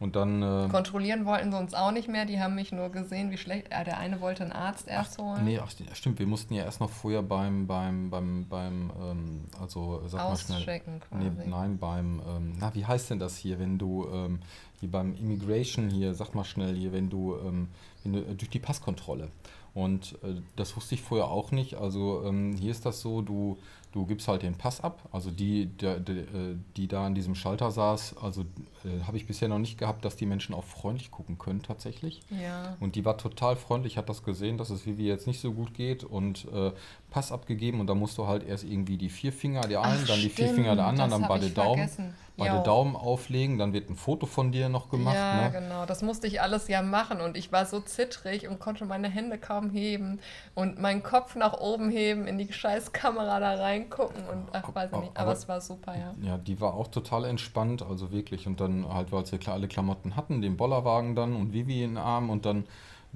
Und 0.00 0.16
dann. 0.16 0.42
Äh, 0.42 0.68
Kontrollieren 0.70 1.24
wollten 1.24 1.52
sie 1.52 1.56
uns 1.56 1.72
auch 1.72 1.92
nicht 1.92 2.08
mehr, 2.08 2.24
die 2.26 2.40
haben 2.40 2.56
mich 2.56 2.72
nur 2.72 2.88
gesehen, 2.90 3.30
wie 3.30 3.38
schlecht. 3.38 3.68
Äh, 3.70 3.84
der 3.84 3.96
eine 3.98 4.20
wollte 4.20 4.42
einen 4.42 4.52
Arzt 4.52 4.88
erst 4.88 5.18
holen. 5.18 5.44
Nee, 5.44 5.60
ach, 5.62 5.70
stimmt, 5.94 6.18
wir 6.18 6.26
mussten 6.26 6.52
ja 6.52 6.64
erst 6.64 6.80
noch 6.80 6.90
vorher 6.90 7.22
beim, 7.22 7.66
beim, 7.68 8.10
beim, 8.10 8.44
beim, 8.48 8.90
ähm, 9.00 9.40
also 9.60 10.02
sag 10.08 10.28
mal 10.28 10.36
schnell. 10.36 10.82
Nee, 11.12 11.30
nein, 11.46 11.78
beim, 11.78 12.20
ähm, 12.28 12.56
na, 12.58 12.74
wie 12.74 12.84
heißt 12.84 13.10
denn 13.10 13.20
das 13.20 13.36
hier, 13.36 13.58
wenn 13.60 13.78
du, 13.78 14.06
ähm, 14.12 14.40
hier 14.80 14.90
beim 14.90 15.14
Immigration 15.14 15.88
hier, 15.88 16.12
sag 16.14 16.34
mal 16.34 16.44
schnell 16.44 16.74
hier, 16.74 16.92
wenn 16.92 17.08
du, 17.08 17.36
ähm, 17.36 17.68
wenn 18.02 18.14
du 18.14 18.18
äh, 18.18 18.34
durch 18.34 18.50
die 18.50 18.58
Passkontrolle. 18.58 19.28
Und 19.74 20.18
äh, 20.22 20.40
das 20.56 20.76
wusste 20.76 20.94
ich 20.94 21.02
vorher 21.02 21.28
auch 21.28 21.50
nicht. 21.50 21.74
Also 21.74 22.22
ähm, 22.24 22.56
hier 22.56 22.70
ist 22.70 22.86
das 22.86 23.00
so, 23.00 23.22
du, 23.22 23.58
Du 23.94 24.06
gibst 24.06 24.26
halt 24.26 24.42
den 24.42 24.56
Pass 24.56 24.80
ab. 24.80 25.08
Also 25.12 25.30
die, 25.30 25.66
der, 25.66 26.00
der, 26.00 26.16
äh, 26.16 26.56
die 26.76 26.88
da 26.88 27.06
an 27.06 27.14
diesem 27.14 27.36
Schalter 27.36 27.70
saß, 27.70 28.16
also 28.20 28.42
äh, 28.84 29.04
habe 29.06 29.16
ich 29.16 29.24
bisher 29.24 29.46
noch 29.46 29.60
nicht 29.60 29.78
gehabt, 29.78 30.04
dass 30.04 30.16
die 30.16 30.26
Menschen 30.26 30.52
auch 30.52 30.64
freundlich 30.64 31.12
gucken 31.12 31.38
können 31.38 31.62
tatsächlich. 31.62 32.20
Ja. 32.42 32.76
Und 32.80 32.96
die 32.96 33.04
war 33.04 33.18
total 33.18 33.54
freundlich, 33.54 33.96
hat 33.96 34.08
das 34.08 34.24
gesehen, 34.24 34.58
dass 34.58 34.70
es 34.70 34.84
Vivi 34.84 35.06
jetzt 35.06 35.28
nicht 35.28 35.40
so 35.40 35.52
gut 35.52 35.74
geht 35.74 36.02
und 36.02 36.48
äh, 36.52 36.72
Pass 37.10 37.30
abgegeben 37.30 37.78
und 37.78 37.86
da 37.86 37.94
musst 37.94 38.18
du 38.18 38.26
halt 38.26 38.42
erst 38.42 38.64
irgendwie 38.64 38.96
die 38.96 39.10
vier 39.10 39.32
Finger 39.32 39.60
der 39.60 39.82
einen, 39.82 40.00
Ach, 40.02 40.08
dann 40.08 40.20
die 40.20 40.28
vier 40.28 40.48
Finger 40.48 40.74
der 40.74 40.86
anderen, 40.86 41.12
dann 41.12 41.28
beide 41.28 41.50
Daumen, 41.50 41.88
vergessen. 41.88 42.14
Beide. 42.36 42.62
Daumen 42.64 42.96
auflegen, 42.96 43.58
dann 43.58 43.72
wird 43.72 43.88
ein 43.90 43.96
Foto 43.96 44.26
von 44.26 44.50
dir 44.50 44.68
noch 44.68 44.88
gemacht. 44.88 45.14
ja, 45.14 45.42
ne? 45.44 45.50
genau. 45.52 45.86
Das 45.86 46.02
musste 46.02 46.26
ich 46.26 46.40
alles 46.40 46.68
ja 46.68 46.82
machen 46.82 47.20
und 47.20 47.36
ich 47.36 47.52
war 47.52 47.66
so 47.66 47.80
zittrig 47.80 48.48
und 48.48 48.58
konnte 48.58 48.84
meine 48.84 49.08
Hände 49.08 49.38
kaum 49.38 49.70
heben 49.70 50.18
und 50.54 50.80
meinen 50.80 51.02
Kopf 51.02 51.36
nach 51.36 51.60
oben 51.60 51.90
heben, 51.90 52.26
in 52.26 52.38
die 52.38 52.52
scheiß 52.52 52.92
Kamera 52.92 53.38
da 53.40 53.54
reingucken 53.54 54.26
und 54.28 54.48
ach, 54.52 54.74
weiß 54.74 54.90
ich 54.92 54.98
nicht. 54.98 55.10
Aber, 55.16 55.20
Aber- 55.20 55.32
es 55.32 55.48
war 55.48 55.60
super, 55.60 55.94
ja. 55.96 56.14
Ja, 56.22 56.38
die 56.38 56.60
war 56.60 56.74
auch 56.74 56.88
total 56.88 57.24
entspannt, 57.24 57.82
also 57.82 58.10
wirklich. 58.10 58.46
Und 58.46 58.60
dann 58.60 58.92
halt, 58.92 59.12
weil 59.12 59.24
sie 59.26 59.38
klar 59.38 59.54
alle 59.54 59.68
Klamotten 59.68 60.16
hatten, 60.16 60.42
den 60.42 60.56
Bollerwagen 60.56 61.14
dann 61.14 61.36
und 61.36 61.52
Vivi 61.52 61.82
in 61.82 61.92
den 61.92 61.98
Arm 61.98 62.30
und 62.30 62.46
dann 62.46 62.64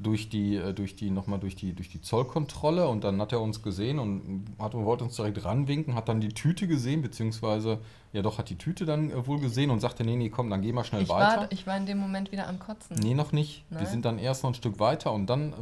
durch 0.00 0.28
die, 0.28 0.56
äh, 0.56 0.72
durch 0.72 0.96
die, 0.96 1.10
nochmal 1.10 1.38
durch 1.40 1.56
die, 1.56 1.72
durch 1.74 1.88
die 1.88 2.00
Zollkontrolle 2.00 2.88
und 2.88 3.04
dann 3.04 3.20
hat 3.20 3.32
er 3.32 3.40
uns 3.40 3.62
gesehen 3.62 3.98
und 3.98 4.46
hat, 4.58 4.74
wollte 4.74 5.04
uns 5.04 5.16
direkt 5.16 5.44
ranwinken, 5.44 5.94
hat 5.94 6.08
dann 6.08 6.20
die 6.20 6.28
Tüte 6.28 6.68
gesehen, 6.68 7.02
beziehungsweise, 7.02 7.78
ja 8.12 8.22
doch, 8.22 8.38
hat 8.38 8.48
die 8.48 8.56
Tüte 8.56 8.84
dann 8.84 9.10
äh, 9.10 9.26
wohl 9.26 9.40
gesehen 9.40 9.70
und 9.70 9.80
sagte, 9.80 10.04
nee, 10.04 10.16
nee, 10.16 10.30
komm, 10.30 10.50
dann 10.50 10.62
geh 10.62 10.72
mal 10.72 10.84
schnell 10.84 11.02
Ich 11.02 11.08
weiter. 11.08 11.40
war, 11.42 11.52
ich 11.52 11.66
war 11.66 11.76
in 11.76 11.86
dem 11.86 11.98
Moment 11.98 12.30
wieder 12.32 12.46
am 12.48 12.58
Kotzen. 12.58 12.96
Nee, 13.00 13.14
noch 13.14 13.32
nicht. 13.32 13.64
Wir 13.70 13.78
Nein? 13.78 13.86
sind 13.86 14.04
dann 14.04 14.18
erst 14.18 14.44
noch 14.44 14.50
ein 14.50 14.54
Stück 14.54 14.78
weiter 14.78 15.12
und 15.12 15.26
dann, 15.26 15.52
äh, 15.52 15.54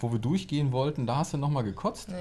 wo 0.00 0.10
wir 0.12 0.18
durchgehen 0.18 0.72
wollten, 0.72 1.06
da 1.06 1.16
hast 1.16 1.32
du 1.32 1.38
nochmal 1.38 1.62
gekotzt. 1.64 2.08
Nee. 2.08 2.14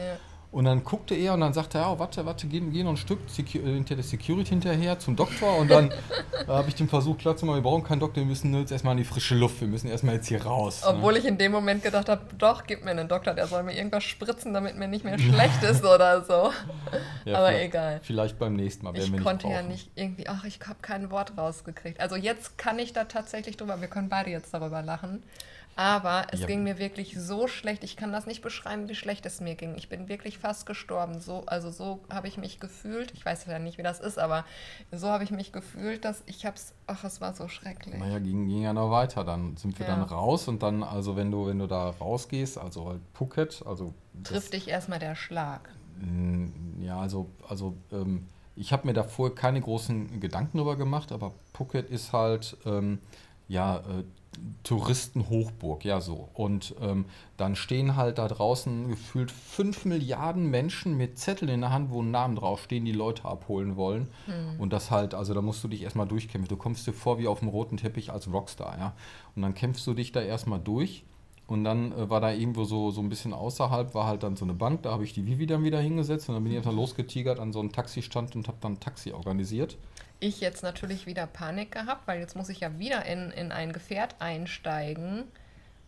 Und 0.50 0.64
dann 0.64 0.84
guckte 0.84 1.14
er 1.14 1.34
und 1.34 1.42
dann 1.42 1.52
sagte 1.54 1.78
er, 1.78 1.92
oh, 1.92 2.00
warte, 2.00 2.26
warte, 2.26 2.48
geh, 2.48 2.62
geh 2.62 2.82
noch 2.82 2.92
ein 2.92 2.98
Stück 2.98 3.20
Secu 3.28 3.58
äh, 3.60 3.74
hinter 3.74 3.96
der 3.96 4.04
Security 4.04 4.50
hinterher 4.52 4.98
zum 4.98 5.16
Doktor. 5.16 5.58
Und 5.58 5.70
dann 5.70 5.92
habe 6.48 6.70
ich 6.70 6.76
dem 6.76 6.88
Versuch 6.88 7.18
klarzumachen, 7.18 7.62
wir 7.62 7.70
brauchen 7.70 7.84
keinen 7.84 8.00
Doktor, 8.00 8.22
wir 8.22 8.26
müssen 8.26 8.54
jetzt 8.58 8.72
erstmal 8.72 8.94
in 8.94 9.00
die 9.00 9.04
frische 9.04 9.36
Luft, 9.36 9.60
wir 9.60 9.68
müssen 9.68 9.90
erstmal 9.90 10.16
jetzt 10.16 10.28
hier 10.28 10.44
raus. 10.44 10.84
ne? 10.84 10.90
Obwohl 10.90 11.18
ich 11.18 11.26
in 11.26 11.38
dem 11.38 11.52
Moment 11.52 11.84
gedacht 11.84 12.08
habe, 12.08 12.22
doch, 12.38 12.64
gib 12.66 12.86
mir 12.86 12.92
einen 12.92 13.10
Doktor, 13.10 13.34
der 13.34 13.48
soll 13.48 13.64
mir 13.64 13.76
irgendwas 13.76 14.06
spritzen, 14.06 14.54
damit 14.54 14.78
mir 14.78 14.88
nicht 14.88 15.04
mehr 15.04 15.20
schlecht 15.20 15.62
ist 15.64 15.84
oder 15.86 16.24
so. 16.24 16.52
Ja, 17.26 17.40
aber 17.40 17.60
egal. 17.62 18.00
Vielleicht 18.04 18.40
beim 18.40 18.54
nächsten 18.56 18.86
Mal 18.86 18.94
werden 18.94 19.04
Ich 19.06 19.12
wir 19.12 19.22
konnte 19.22 19.48
nicht 19.48 19.54
ja 19.54 19.62
brauchen. 19.62 19.72
nicht 19.72 19.92
irgendwie, 19.96 20.28
ach, 20.30 20.46
ich 20.46 20.60
habe 20.66 20.80
kein 20.82 21.12
Wort 21.12 21.34
rausgekriegt. 21.38 22.00
Also 22.00 22.16
jetzt 22.16 22.58
kann 22.58 22.80
ich 22.80 22.94
da 22.94 23.04
tatsächlich 23.04 23.58
drüber, 23.58 23.82
wir 23.82 23.90
können 23.90 24.08
beide 24.08 24.30
jetzt 24.30 24.54
darüber 24.54 24.82
lachen. 24.82 25.24
Aber 25.78 26.26
es 26.32 26.40
Ja. 26.42 26.48
ging 26.48 26.64
mir 26.64 26.80
wirklich 26.80 27.14
so 27.20 27.48
schlecht. 27.48 27.84
Ich 27.84 27.96
kann 27.96 28.12
das 28.12 28.26
nicht 28.26 28.42
beschreiben, 28.42 28.90
wie 28.90 28.96
schlecht 28.96 29.28
es 29.28 29.40
mir 29.42 29.54
ging. 29.54 29.76
Ich 29.78 29.90
bin 29.90 30.10
wirklich 30.10 30.40
fast 30.40 30.66
gestorben. 30.66 31.20
So, 31.20 31.44
also 31.46 31.70
so 31.70 32.04
habe 32.10 32.28
ich 32.28 32.38
mich 32.38 32.60
gefühlt. 32.60 33.12
Ich 33.14 33.24
weiß 33.24 33.46
ja 33.46 33.60
nicht, 33.60 33.78
wie 33.78 33.84
das 33.84 34.00
ist, 34.00 34.18
aber 34.18 34.44
so 34.92 35.08
habe 35.08 35.24
ich 35.24 35.30
mich 35.30 35.52
gefühlt, 35.52 36.04
dass 36.04 36.24
ich 36.26 36.48
hab's, 36.48 36.74
ach, 36.88 37.04
es 37.04 37.22
war 37.22 37.36
so 37.36 37.48
schrecklich. 37.48 38.00
Naja, 38.00 38.18
ging, 38.18 38.48
ging 38.48 38.64
ja 38.64 38.74
noch 38.74 38.90
weiter. 38.90 39.24
Dann 39.24 39.56
sind 39.56 39.78
wir 39.78 39.86
Ja. 39.86 39.94
dann 39.96 40.02
raus 40.02 40.48
und 40.48 40.64
dann, 40.64 40.82
also 40.82 41.16
wenn 41.16 41.30
du, 41.30 41.46
wenn 41.46 41.60
du 41.60 41.68
da 41.68 41.92
rausgehst, 41.92 42.58
also 42.58 42.90
halt 42.90 43.02
Phuket, 43.14 43.64
also 43.64 43.94
Trifft 44.24 44.54
dich 44.54 44.68
erstmal 44.70 44.98
der 44.98 45.14
Schlag. 45.14 45.70
Ja, 46.80 47.00
also, 47.00 47.30
also 47.48 47.78
ähm, 47.92 48.28
ich 48.56 48.74
habe 48.74 48.88
mir 48.88 48.94
davor 48.94 49.36
keine 49.36 49.62
großen 49.62 50.20
Gedanken 50.20 50.58
drüber 50.58 50.76
gemacht, 50.76 51.12
aber 51.12 51.34
Phuket 51.54 51.88
ist 51.92 52.14
halt 52.14 52.58
ähm, 52.66 52.98
ja 53.48 53.78
äh, 53.78 54.04
Touristenhochburg, 54.64 55.86
ja 55.86 56.02
so. 56.02 56.30
Und 56.34 56.76
ähm, 56.82 57.06
dann 57.38 57.56
stehen 57.56 57.96
halt 57.96 58.18
da 58.18 58.28
draußen 58.28 58.90
gefühlt 58.90 59.32
5 59.32 59.86
Milliarden 59.86 60.50
Menschen 60.50 60.98
mit 60.98 61.18
Zetteln 61.18 61.50
in 61.50 61.62
der 61.62 61.72
Hand, 61.72 61.92
wo 61.92 62.02
ein 62.02 62.12
Namen 62.12 62.36
draufstehen, 62.36 62.86
die 62.86 62.92
Leute 62.92 63.26
abholen 63.26 63.76
wollen. 63.76 64.08
Und 64.60 64.74
das 64.74 64.92
halt, 64.92 65.14
also 65.14 65.34
da 65.34 65.42
musst 65.42 65.64
du 65.64 65.68
dich 65.68 65.84
erstmal 65.84 66.08
durchkämpfen. 66.08 66.50
Du 66.50 66.58
kommst 66.58 66.86
dir 66.88 66.94
vor 66.94 67.20
wie 67.20 67.28
auf 67.28 67.40
dem 67.40 67.48
roten 67.48 67.78
Teppich 67.78 68.12
als 68.12 68.32
Rockstar, 68.32 68.78
ja. 68.78 68.94
Und 69.36 69.42
dann 69.42 69.54
kämpfst 69.54 69.86
du 69.88 69.94
dich 69.94 70.12
da 70.12 70.22
erstmal 70.22 70.60
durch. 70.60 71.04
Und 71.48 71.64
dann 71.64 71.94
äh, 71.94 72.10
war 72.10 72.20
da 72.20 72.32
irgendwo 72.32 72.66
so, 72.66 72.92
so 72.92 73.02
ein 73.02 73.10
bisschen 73.10 73.34
außerhalb, 73.34 73.96
war 73.96 74.06
halt 74.06 74.24
dann 74.24 74.36
so 74.36 74.44
eine 74.46 74.54
Bank, 74.54 74.84
da 74.84 74.92
habe 74.92 75.06
ich 75.06 75.14
die 75.14 75.26
Vivi 75.26 75.46
dann 75.46 75.64
wieder 75.64 75.80
hingesetzt 75.80 76.28
und 76.28 76.36
dann 76.36 76.44
bin 76.44 76.52
ich 76.52 76.58
einfach 76.58 76.74
losgetigert 76.74 77.40
an 77.40 77.54
so 77.54 77.62
einen 77.62 77.72
Taxistand 77.72 78.36
und 78.36 78.48
habe 78.48 78.58
dann 78.60 78.74
ein 78.74 78.80
Taxi 78.80 79.14
organisiert. 79.14 79.78
Ich 80.20 80.42
jetzt 80.42 80.64
natürlich 80.64 81.06
wieder 81.06 81.28
Panik 81.28 81.72
gehabt, 81.72 82.08
weil 82.08 82.20
jetzt 82.20 82.36
muss 82.36 82.50
ich 82.50 82.62
ja 82.62 82.80
wieder 82.80 83.06
in, 83.06 83.32
in 83.32 83.52
ein 83.52 83.72
Gefährt 83.72 84.16
einsteigen. 84.20 85.26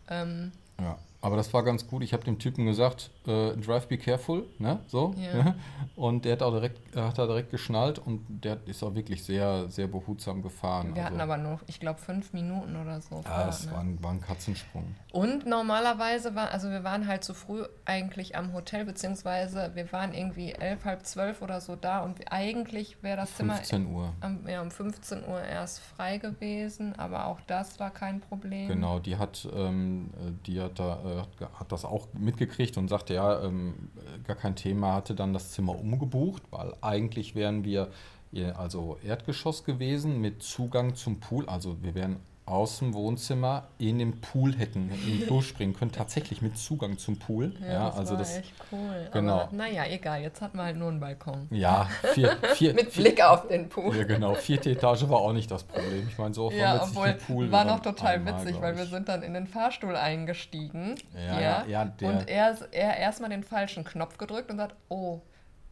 Ähm, 0.08 0.52
Ja, 0.80 0.98
aber 1.22 1.36
das 1.36 1.52
war 1.52 1.62
ganz 1.62 1.86
gut. 1.86 2.02
Ich 2.02 2.12
habe 2.12 2.24
dem 2.24 2.38
Typen 2.38 2.64
gesagt, 2.64 3.10
äh, 3.26 3.52
drive 3.56 3.88
be 3.88 3.98
careful, 3.98 4.46
ne, 4.58 4.80
so. 4.86 5.14
Ja. 5.18 5.54
Und 5.96 6.24
der 6.24 6.32
hat 6.32 6.42
auch 6.42 6.52
direkt, 6.52 6.96
äh, 6.96 7.00
hat 7.00 7.18
da 7.18 7.26
direkt 7.26 7.50
geschnallt 7.50 7.98
und 7.98 8.24
der 8.28 8.58
ist 8.66 8.82
auch 8.82 8.94
wirklich 8.94 9.22
sehr, 9.22 9.68
sehr 9.68 9.86
behutsam 9.86 10.40
gefahren. 10.40 10.94
wir 10.94 11.04
hatten 11.04 11.20
also, 11.20 11.32
aber 11.32 11.42
nur, 11.42 11.60
ich 11.66 11.78
glaube, 11.78 11.98
fünf 11.98 12.32
Minuten 12.32 12.74
oder 12.76 13.00
so. 13.02 13.16
ja, 13.16 13.22
Fahrt, 13.22 13.48
das 13.48 13.66
ne? 13.66 13.72
war 13.72 13.80
ein, 13.80 14.02
war 14.02 14.12
ein 14.12 14.20
Katzensprung. 14.22 14.94
Und 15.12 15.44
normalerweise 15.44 16.34
war, 16.34 16.50
also 16.52 16.70
wir 16.70 16.84
waren 16.84 17.06
halt 17.06 17.22
zu 17.22 17.34
früh 17.34 17.64
eigentlich 17.84 18.36
am 18.36 18.54
Hotel, 18.54 18.86
beziehungsweise 18.86 19.72
wir 19.74 19.92
waren 19.92 20.14
irgendwie 20.14 20.52
elf, 20.52 20.84
halb 20.86 21.04
zwölf 21.04 21.42
oder 21.42 21.60
so 21.60 21.76
da 21.76 22.00
und 22.00 22.32
eigentlich 22.32 23.02
wäre 23.02 23.18
das 23.18 23.34
Zimmer 23.34 23.56
15 23.56 23.86
Uhr. 23.92 24.14
am, 24.20 24.48
ja, 24.48 24.62
um 24.62 24.70
15 24.70 25.26
Uhr 25.26 25.42
erst 25.42 25.80
frei 25.80 26.16
gewesen, 26.16 26.98
aber 26.98 27.26
auch 27.26 27.40
das 27.46 27.78
war 27.78 27.90
kein 27.90 28.20
Problem. 28.20 28.68
Genau, 28.68 29.00
die 29.00 29.16
hat, 29.16 29.46
ähm, 29.54 30.10
äh, 30.14 30.32
die 30.46 30.60
hat, 30.60 30.78
da, 30.78 31.02
äh, 31.40 31.44
hat 31.54 31.72
das 31.72 31.84
auch 31.84 32.08
mitgekriegt 32.12 32.76
und 32.76 32.88
sagte, 32.88 33.14
ja, 33.14 33.42
ähm, 33.42 33.90
äh, 33.96 34.26
gar 34.26 34.36
kein 34.36 34.56
Thema, 34.56 34.94
hatte 34.94 35.14
dann 35.14 35.32
das 35.32 35.50
Zimmer 35.52 35.78
umgebucht, 35.78 36.42
weil 36.50 36.74
eigentlich 36.80 37.34
wären 37.34 37.64
wir 37.64 37.90
äh, 38.32 38.50
also 38.50 38.98
Erdgeschoss 39.04 39.64
gewesen 39.64 40.20
mit 40.20 40.42
Zugang 40.42 40.94
zum 40.94 41.20
Pool. 41.20 41.48
Also 41.48 41.82
wir 41.82 41.94
wären 41.94 42.16
aus 42.50 42.78
dem 42.80 42.92
Wohnzimmer 42.94 43.68
in 43.78 43.98
den 43.98 44.20
Pool 44.20 44.56
hätten 44.56 44.90
in 44.90 45.20
den 45.20 45.26
Pool 45.28 45.42
springen 45.42 45.74
können, 45.74 45.92
tatsächlich 45.92 46.42
mit 46.42 46.58
Zugang 46.58 46.98
zum 46.98 47.18
Pool. 47.18 47.54
Ja, 47.60 47.86
das 47.88 47.98
also 47.98 48.12
war 48.12 48.18
das, 48.18 48.36
echt 48.38 48.52
cool. 48.72 49.08
genau. 49.12 49.40
Aber 49.42 49.56
naja, 49.56 49.84
egal, 49.88 50.20
jetzt 50.22 50.40
hatten 50.40 50.56
wir 50.58 50.64
halt 50.64 50.76
nur 50.76 50.88
einen 50.88 51.00
Balkon. 51.00 51.46
ja, 51.50 51.88
vier, 52.14 52.36
vier, 52.54 52.74
Mit 52.74 52.90
vier, 52.92 53.04
Blick 53.04 53.22
auf 53.24 53.46
den 53.48 53.68
Pool. 53.68 53.96
ja, 53.96 54.04
genau, 54.04 54.34
vierte 54.34 54.70
Etage 54.70 55.08
war 55.08 55.18
auch 55.18 55.32
nicht 55.32 55.50
das 55.50 55.62
Problem. 55.64 56.06
Ich 56.08 56.18
meine, 56.18 56.34
so 56.34 56.46
oft 56.46 56.56
Ja, 56.56 56.82
obwohl, 56.82 57.08
im 57.08 57.18
Pool. 57.18 57.52
war 57.52 57.64
noch 57.64 57.80
total 57.80 58.14
einmal, 58.16 58.44
witzig, 58.44 58.60
weil 58.60 58.76
wir 58.76 58.86
sind 58.86 59.08
dann 59.08 59.22
in 59.22 59.34
den 59.34 59.46
Fahrstuhl 59.46 59.94
eingestiegen. 59.96 60.96
Ja, 61.14 61.40
ja, 61.40 61.64
ja, 61.66 61.84
der- 61.84 62.08
und 62.08 62.28
er, 62.28 62.56
er 62.72 62.96
erstmal 62.96 63.30
den 63.30 63.44
falschen 63.44 63.84
Knopf 63.84 64.18
gedrückt 64.18 64.50
und 64.50 64.56
sagt, 64.58 64.74
oh, 64.88 65.20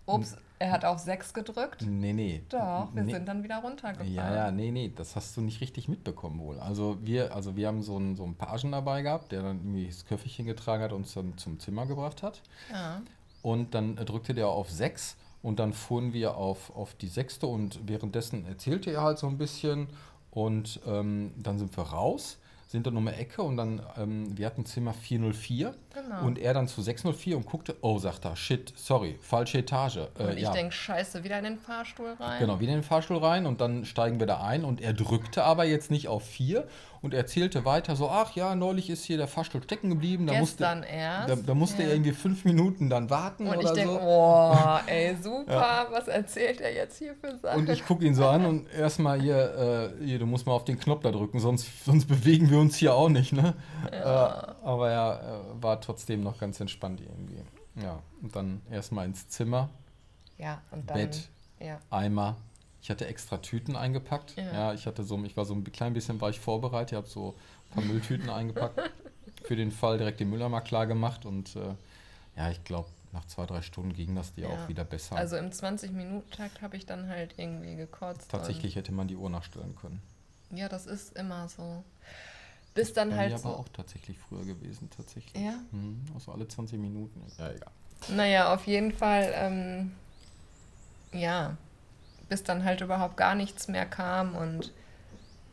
ups, 0.08 0.36
er 0.58 0.72
hat 0.72 0.84
auf 0.84 0.98
6 0.98 1.34
gedrückt. 1.34 1.82
Nee, 1.86 2.12
nee. 2.12 2.42
Doch, 2.48 2.88
wir 2.92 3.02
nee. 3.02 3.12
sind 3.12 3.26
dann 3.26 3.44
wieder 3.44 3.58
runtergefahren. 3.58 4.12
Ja, 4.12 4.34
ja, 4.34 4.50
nee, 4.50 4.70
nee, 4.70 4.92
das 4.94 5.14
hast 5.14 5.36
du 5.36 5.40
nicht 5.40 5.60
richtig 5.60 5.88
mitbekommen 5.88 6.40
wohl. 6.40 6.58
Also 6.58 6.98
wir, 7.02 7.34
also 7.34 7.56
wir 7.56 7.68
haben 7.68 7.82
so 7.82 7.96
einen, 7.96 8.16
so 8.16 8.24
einen 8.24 8.34
Pagen 8.34 8.72
dabei 8.72 9.02
gehabt, 9.02 9.32
der 9.32 9.42
dann 9.42 9.58
irgendwie 9.58 9.86
das 9.86 10.04
Köfferchen 10.06 10.46
getragen 10.46 10.82
hat 10.82 10.92
und 10.92 10.98
uns 10.98 11.14
dann 11.14 11.36
zum 11.38 11.60
Zimmer 11.60 11.86
gebracht 11.86 12.22
hat. 12.22 12.42
Ja. 12.72 13.02
Und 13.42 13.74
dann 13.74 13.96
äh, 13.98 14.04
drückte 14.04 14.34
der 14.34 14.48
auf 14.48 14.70
6 14.70 15.16
und 15.42 15.60
dann 15.60 15.72
fuhren 15.72 16.12
wir 16.12 16.36
auf, 16.36 16.74
auf 16.74 16.94
die 16.94 17.08
sechste 17.08 17.46
und 17.46 17.80
währenddessen 17.86 18.44
erzählte 18.46 18.90
er 18.90 19.02
halt 19.02 19.18
so 19.18 19.28
ein 19.28 19.38
bisschen 19.38 19.88
und 20.30 20.80
ähm, 20.86 21.32
dann 21.36 21.58
sind 21.58 21.76
wir 21.76 21.84
raus, 21.84 22.37
sind 22.68 22.86
dann 22.86 22.96
um 22.98 23.06
die 23.06 23.12
Ecke 23.12 23.42
und 23.42 23.56
dann, 23.56 23.82
ähm, 23.96 24.36
wir 24.36 24.44
hatten 24.46 24.64
Zimmer 24.66 24.92
404 24.92 25.74
Genau. 25.94 26.26
und 26.26 26.38
er 26.38 26.54
dann 26.54 26.68
zu 26.68 26.80
604 26.82 27.36
und 27.36 27.46
guckte, 27.46 27.76
oh, 27.80 27.98
sagt 27.98 28.24
er, 28.24 28.36
shit, 28.36 28.72
sorry, 28.76 29.18
falsche 29.20 29.58
Etage. 29.58 29.96
Äh, 29.96 30.22
Und 30.22 30.36
ich 30.36 30.42
ja. 30.42 30.52
denke, 30.52 30.72
scheiße, 30.72 31.24
wieder 31.24 31.38
in 31.38 31.44
den 31.44 31.58
Fahrstuhl 31.58 32.14
rein. 32.20 32.38
Genau, 32.38 32.60
wieder 32.60 32.72
in 32.72 32.78
den 32.78 32.84
Fahrstuhl 32.84 33.16
rein 33.18 33.46
und 33.46 33.60
dann 33.60 33.84
steigen 33.84 34.20
wir 34.20 34.26
da 34.26 34.42
ein 34.42 34.64
und 34.64 34.80
er 34.80 34.92
drückte 34.92 35.42
aber 35.44 35.64
jetzt 35.64 35.90
nicht 35.90 36.06
auf 36.08 36.24
4 36.24 36.68
und 37.00 37.14
erzählte 37.14 37.64
weiter 37.64 37.96
so, 37.96 38.10
ach 38.10 38.34
ja, 38.34 38.54
neulich 38.54 38.90
ist 38.90 39.04
hier 39.04 39.16
der 39.16 39.28
Fahrstuhl 39.28 39.62
stecken 39.62 39.88
geblieben, 39.90 40.26
da 40.26 40.34
Gestern 40.38 40.78
musste, 40.80 40.92
erst. 40.92 41.28
da, 41.30 41.36
da 41.36 41.54
musste 41.54 41.82
ja. 41.82 41.88
er 41.88 41.94
irgendwie 41.94 42.12
fünf 42.12 42.44
Minuten 42.44 42.90
dann 42.90 43.08
warten 43.08 43.46
Und 43.46 43.54
ich 43.60 43.66
oder 43.66 43.74
denke, 43.74 43.92
so. 43.92 44.00
oh, 44.00 44.56
ey, 44.86 45.16
super, 45.20 45.86
was 45.90 46.08
erzählt 46.08 46.60
er 46.60 46.74
jetzt 46.74 46.98
hier 46.98 47.14
für 47.14 47.36
Sachen? 47.38 47.60
Und 47.60 47.68
ich 47.70 47.86
gucke 47.86 48.04
ihn 48.04 48.14
so 48.14 48.26
an 48.26 48.44
und 48.46 48.72
erstmal 48.72 49.20
hier, 49.20 49.94
äh, 50.00 50.04
hier, 50.04 50.18
du 50.18 50.26
musst 50.26 50.46
mal 50.46 50.52
auf 50.52 50.64
den 50.64 50.78
Knopf 50.78 51.02
da 51.02 51.10
drücken, 51.10 51.40
sonst, 51.40 51.84
sonst 51.84 52.06
bewegen 52.06 52.50
wir 52.50 52.57
uns 52.58 52.76
hier 52.76 52.94
auch 52.94 53.08
nicht, 53.08 53.32
ne? 53.32 53.54
Äh, 53.90 54.02
aber 54.02 54.90
ja, 54.90 55.14
äh, 55.18 55.62
war 55.62 55.80
trotzdem 55.80 56.22
noch 56.22 56.38
ganz 56.38 56.60
entspannt 56.60 57.00
irgendwie. 57.00 57.42
Ja, 57.82 58.02
und 58.22 58.34
dann 58.34 58.60
erstmal 58.70 59.06
ins 59.06 59.28
Zimmer, 59.28 59.68
ja, 60.38 60.60
und 60.70 60.88
dann. 60.90 60.96
Bett. 60.96 61.28
Ja. 61.60 61.78
Eimer. 61.90 62.36
Ich 62.80 62.90
hatte 62.90 63.06
extra 63.06 63.38
Tüten 63.38 63.74
eingepackt. 63.76 64.36
Ja. 64.36 64.52
Ja, 64.52 64.72
ich 64.72 64.86
hatte 64.86 65.02
so, 65.02 65.22
ich 65.24 65.36
war 65.36 65.44
so 65.44 65.54
ein 65.54 65.64
klein 65.64 65.92
bisschen 65.92 66.20
war 66.20 66.30
ich 66.30 66.38
vorbereitet. 66.38 66.92
Ich 66.92 66.96
habe 66.96 67.08
so 67.08 67.34
ein 67.70 67.74
paar 67.74 67.84
Mülltüten 67.84 68.30
eingepackt. 68.30 68.78
Für 69.44 69.56
den 69.56 69.72
Fall 69.72 69.98
direkt 69.98 70.20
den 70.20 70.30
Mülleimer 70.30 70.60
klar 70.60 70.86
gemacht. 70.86 71.24
Und 71.26 71.56
äh, 71.56 71.74
ja, 72.36 72.50
ich 72.50 72.62
glaube, 72.62 72.88
nach 73.12 73.24
zwei, 73.26 73.46
drei 73.46 73.62
Stunden 73.62 73.92
ging 73.94 74.14
das 74.14 74.34
dir 74.34 74.48
Ja. 74.48 74.50
auch 74.50 74.68
wieder 74.68 74.84
besser. 74.84 75.16
Also 75.16 75.36
im 75.36 75.50
20-Minuten-Takt 75.50 76.62
habe 76.62 76.76
ich 76.76 76.86
dann 76.86 77.08
halt 77.08 77.34
irgendwie 77.36 77.74
gekotzt. 77.74 78.30
Tatsächlich 78.30 78.76
hätte 78.76 78.92
man 78.92 79.08
die 79.08 79.16
Uhr 79.16 79.28
nachstellen 79.30 79.74
können. 79.74 80.00
Ja, 80.50 80.68
das 80.68 80.86
ist 80.86 81.16
immer 81.16 81.48
so. 81.48 81.82
Bis 82.78 82.92
dann 82.92 83.16
halt 83.16 83.32
mir 83.32 83.38
so. 83.38 83.48
aber 83.48 83.58
auch 83.58 83.68
tatsächlich 83.70 84.16
früher 84.18 84.44
gewesen, 84.44 84.88
tatsächlich. 84.96 85.42
Ja? 85.42 85.54
Mhm, 85.72 86.04
also 86.14 86.30
alle 86.30 86.46
20 86.46 86.78
Minuten. 86.78 87.20
Ja, 87.36 87.50
egal. 87.50 87.72
Naja, 88.14 88.54
auf 88.54 88.68
jeden 88.68 88.92
Fall 88.92 89.32
ähm, 89.34 89.92
ja, 91.12 91.56
bis 92.28 92.44
dann 92.44 92.62
halt 92.62 92.80
überhaupt 92.80 93.16
gar 93.16 93.34
nichts 93.34 93.66
mehr 93.66 93.84
kam 93.84 94.36
und 94.36 94.72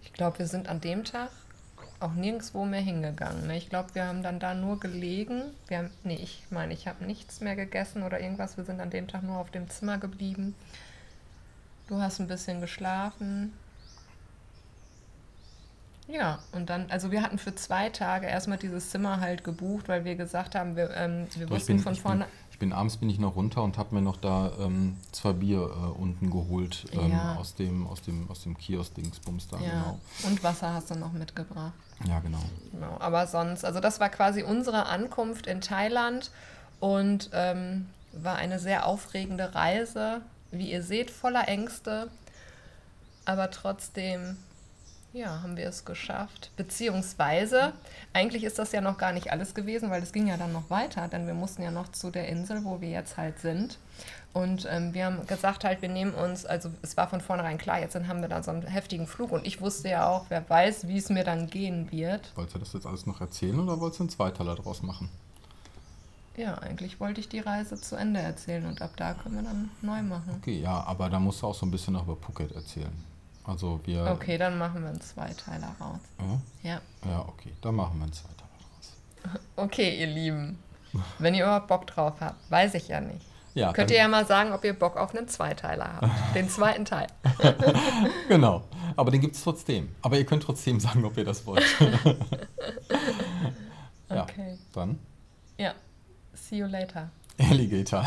ich 0.03 0.13
glaube, 0.13 0.37
wir 0.37 0.47
sind 0.47 0.67
an 0.67 0.81
dem 0.81 1.03
Tag 1.03 1.31
auch 1.99 2.13
nirgendwo 2.13 2.63
mehr 2.63 2.81
hingegangen. 2.81 3.47
Ne? 3.47 3.57
Ich 3.57 3.69
glaube, 3.69 3.95
wir 3.95 4.05
haben 4.05 4.21
dann 4.21 4.39
da 4.39 4.53
nur 4.53 4.79
gelegen. 4.79 5.41
Wir 5.67 5.79
haben, 5.79 5.91
nee, 6.03 6.19
ich 6.21 6.43
meine, 6.51 6.73
ich 6.73 6.87
habe 6.87 7.05
nichts 7.05 7.39
mehr 7.39 7.55
gegessen 7.55 8.03
oder 8.03 8.19
irgendwas. 8.19 8.55
Wir 8.57 8.65
sind 8.65 8.81
an 8.81 8.91
dem 8.91 9.07
Tag 9.07 9.23
nur 9.23 9.37
auf 9.37 9.49
dem 9.49 9.67
Zimmer 9.67 9.97
geblieben. 9.97 10.53
Du 11.87 11.99
hast 11.99 12.19
ein 12.19 12.27
bisschen 12.27 12.61
geschlafen. 12.61 13.53
Ja, 16.07 16.39
und 16.51 16.69
dann, 16.69 16.85
also 16.89 17.11
wir 17.11 17.23
hatten 17.23 17.37
für 17.37 17.55
zwei 17.55 17.89
Tage 17.89 18.27
erstmal 18.27 18.57
dieses 18.57 18.91
Zimmer 18.91 19.19
halt 19.19 19.43
gebucht, 19.43 19.87
weil 19.87 20.05
wir 20.05 20.15
gesagt 20.15 20.53
haben, 20.53 20.75
wir, 20.75 20.91
ähm, 20.91 21.27
wir 21.35 21.49
wussten 21.49 21.73
bin, 21.73 21.79
von 21.79 21.95
vorne. 21.95 22.27
Ich 22.51 22.59
bin, 22.59 22.73
abends 22.73 22.97
bin 22.97 23.09
ich 23.09 23.19
noch 23.19 23.35
runter 23.35 23.63
und 23.63 23.77
habe 23.77 23.95
mir 23.95 24.01
noch 24.01 24.17
da 24.17 24.51
ähm, 24.59 24.97
zwei 25.11 25.33
Bier 25.33 25.61
äh, 25.61 25.99
unten 25.99 26.29
geholt 26.29 26.85
ähm, 26.93 27.11
ja. 27.11 27.35
aus 27.35 27.55
dem, 27.55 27.87
aus 27.87 28.01
dem, 28.01 28.29
aus 28.29 28.43
dem 28.43 28.55
Kiosk-Dingsbums 28.55 29.47
da, 29.49 29.57
ja. 29.57 29.69
genau. 29.69 29.99
Und 30.23 30.43
Wasser 30.43 30.73
hast 30.73 30.91
du 30.91 30.95
noch 30.95 31.11
mitgebracht. 31.11 31.73
Ja, 32.07 32.19
genau. 32.19 32.43
genau. 32.71 32.97
Aber 32.99 33.25
sonst, 33.25 33.65
also 33.65 33.79
das 33.79 33.99
war 33.99 34.09
quasi 34.09 34.43
unsere 34.43 34.85
Ankunft 34.85 35.47
in 35.47 35.59
Thailand 35.59 36.29
und 36.79 37.31
ähm, 37.33 37.87
war 38.13 38.35
eine 38.35 38.59
sehr 38.59 38.85
aufregende 38.85 39.55
Reise. 39.55 40.21
Wie 40.51 40.71
ihr 40.71 40.83
seht, 40.83 41.09
voller 41.09 41.47
Ängste, 41.47 42.09
aber 43.25 43.49
trotzdem 43.51 44.37
ja, 45.15 45.41
haben 45.41 45.55
wir 45.55 45.67
es 45.67 45.85
geschafft. 45.85 46.51
Beziehungsweise, 46.57 47.73
eigentlich 48.13 48.43
ist 48.43 48.59
das 48.59 48.71
ja 48.73 48.81
noch 48.81 48.97
gar 48.97 49.13
nicht 49.13 49.31
alles 49.31 49.55
gewesen, 49.55 49.89
weil 49.89 50.03
es 50.03 50.11
ging 50.11 50.27
ja 50.27 50.37
dann 50.37 50.51
noch 50.51 50.69
weiter, 50.69 51.07
denn 51.07 51.25
wir 51.25 51.33
mussten 51.33 51.63
ja 51.63 51.71
noch 51.71 51.89
zu 51.91 52.11
der 52.11 52.27
Insel, 52.27 52.65
wo 52.65 52.81
wir 52.81 52.89
jetzt 52.89 53.17
halt 53.17 53.39
sind. 53.39 53.77
Und 54.33 54.67
ähm, 54.69 54.93
wir 54.93 55.05
haben 55.05 55.25
gesagt 55.25 55.63
halt, 55.63 55.81
wir 55.81 55.87
nehmen 55.87 56.13
uns, 56.13 56.45
also 56.45 56.69
es 56.81 56.97
war 56.97 57.07
von 57.07 57.21
vornherein 57.21 57.57
klar, 57.57 57.79
jetzt 57.79 57.95
haben 57.95 58.19
wir 58.19 58.27
da 58.27 58.43
so 58.43 58.51
einen 58.51 58.63
heftigen 58.63 59.07
Flug 59.07 59.31
und 59.31 59.47
ich 59.47 59.61
wusste 59.61 59.87
ja 59.87 60.09
auch, 60.09 60.25
wer 60.27 60.47
weiß, 60.49 60.89
wie 60.89 60.97
es 60.97 61.09
mir 61.09 61.23
dann 61.23 61.47
gehen 61.47 61.89
wird. 61.91 62.33
Wolltest 62.35 62.55
du 62.55 62.59
das 62.59 62.73
jetzt 62.73 62.85
alles 62.85 63.05
noch 63.05 63.21
erzählen 63.21 63.57
oder 63.57 63.79
wolltest 63.79 63.99
du 63.99 64.03
einen 64.03 64.09
Zweiteiler 64.09 64.55
draus 64.55 64.83
machen? 64.83 65.09
Ja, 66.35 66.55
eigentlich 66.55 66.99
wollte 66.99 67.21
ich 67.21 67.29
die 67.29 67.39
Reise 67.39 67.79
zu 67.79 67.95
Ende 67.95 68.19
erzählen 68.19 68.65
und 68.65 68.81
ab 68.81 68.91
da 68.97 69.13
können 69.13 69.35
wir 69.35 69.43
dann 69.43 69.69
neu 69.81 70.01
machen. 70.01 70.35
Okay, 70.41 70.59
ja, 70.59 70.83
aber 70.83 71.09
da 71.09 71.17
musst 71.17 71.41
du 71.41 71.47
auch 71.47 71.55
so 71.55 71.65
ein 71.65 71.71
bisschen 71.71 71.93
noch 71.93 72.03
über 72.03 72.17
Phuket 72.17 72.51
erzählen. 72.51 72.91
Also 73.45 73.79
wir. 73.85 74.05
Okay, 74.11 74.37
dann 74.37 74.57
machen 74.57 74.81
wir 74.81 74.89
einen 74.89 75.01
Zweiteiler 75.01 75.75
raus. 75.79 75.99
Ja? 76.63 76.71
Ja. 76.71 76.81
Ja, 77.09 77.19
okay, 77.27 77.51
dann 77.61 77.75
machen 77.75 77.97
wir 77.97 78.03
einen 78.03 78.13
Zweiteiler 78.13 78.41
raus. 78.43 79.39
Okay, 79.55 79.99
ihr 79.99 80.07
Lieben. 80.07 80.59
Wenn 81.19 81.33
ihr 81.35 81.43
überhaupt 81.43 81.67
Bock 81.67 81.87
drauf 81.87 82.13
habt, 82.21 82.49
weiß 82.49 82.73
ich 82.75 82.87
ja 82.87 83.01
nicht. 83.01 83.25
Ja, 83.53 83.71
Könnt 83.71 83.89
ihr 83.91 83.97
ja 83.97 84.07
mal 84.07 84.25
sagen, 84.25 84.51
ob 84.51 84.63
ihr 84.65 84.73
Bock 84.73 84.97
auf 84.97 85.15
einen 85.15 85.27
Zweiteiler 85.27 85.99
habt. 86.01 86.07
Den 86.35 86.49
zweiten 86.49 86.85
Teil. 86.85 87.07
genau. 88.27 88.63
Aber 88.97 89.11
den 89.11 89.21
gibt 89.21 89.35
es 89.35 89.43
trotzdem. 89.43 89.95
Aber 90.01 90.17
ihr 90.17 90.25
könnt 90.25 90.43
trotzdem 90.43 90.79
sagen, 90.79 91.05
ob 91.05 91.17
ihr 91.17 91.23
das 91.25 91.45
wollt. 91.45 91.63
ja, 94.09 94.23
okay. 94.23 94.57
Dann. 94.73 94.99
Ja. 95.57 95.73
See 96.33 96.57
you 96.57 96.67
later. 96.67 97.09
Alligator. 97.39 98.05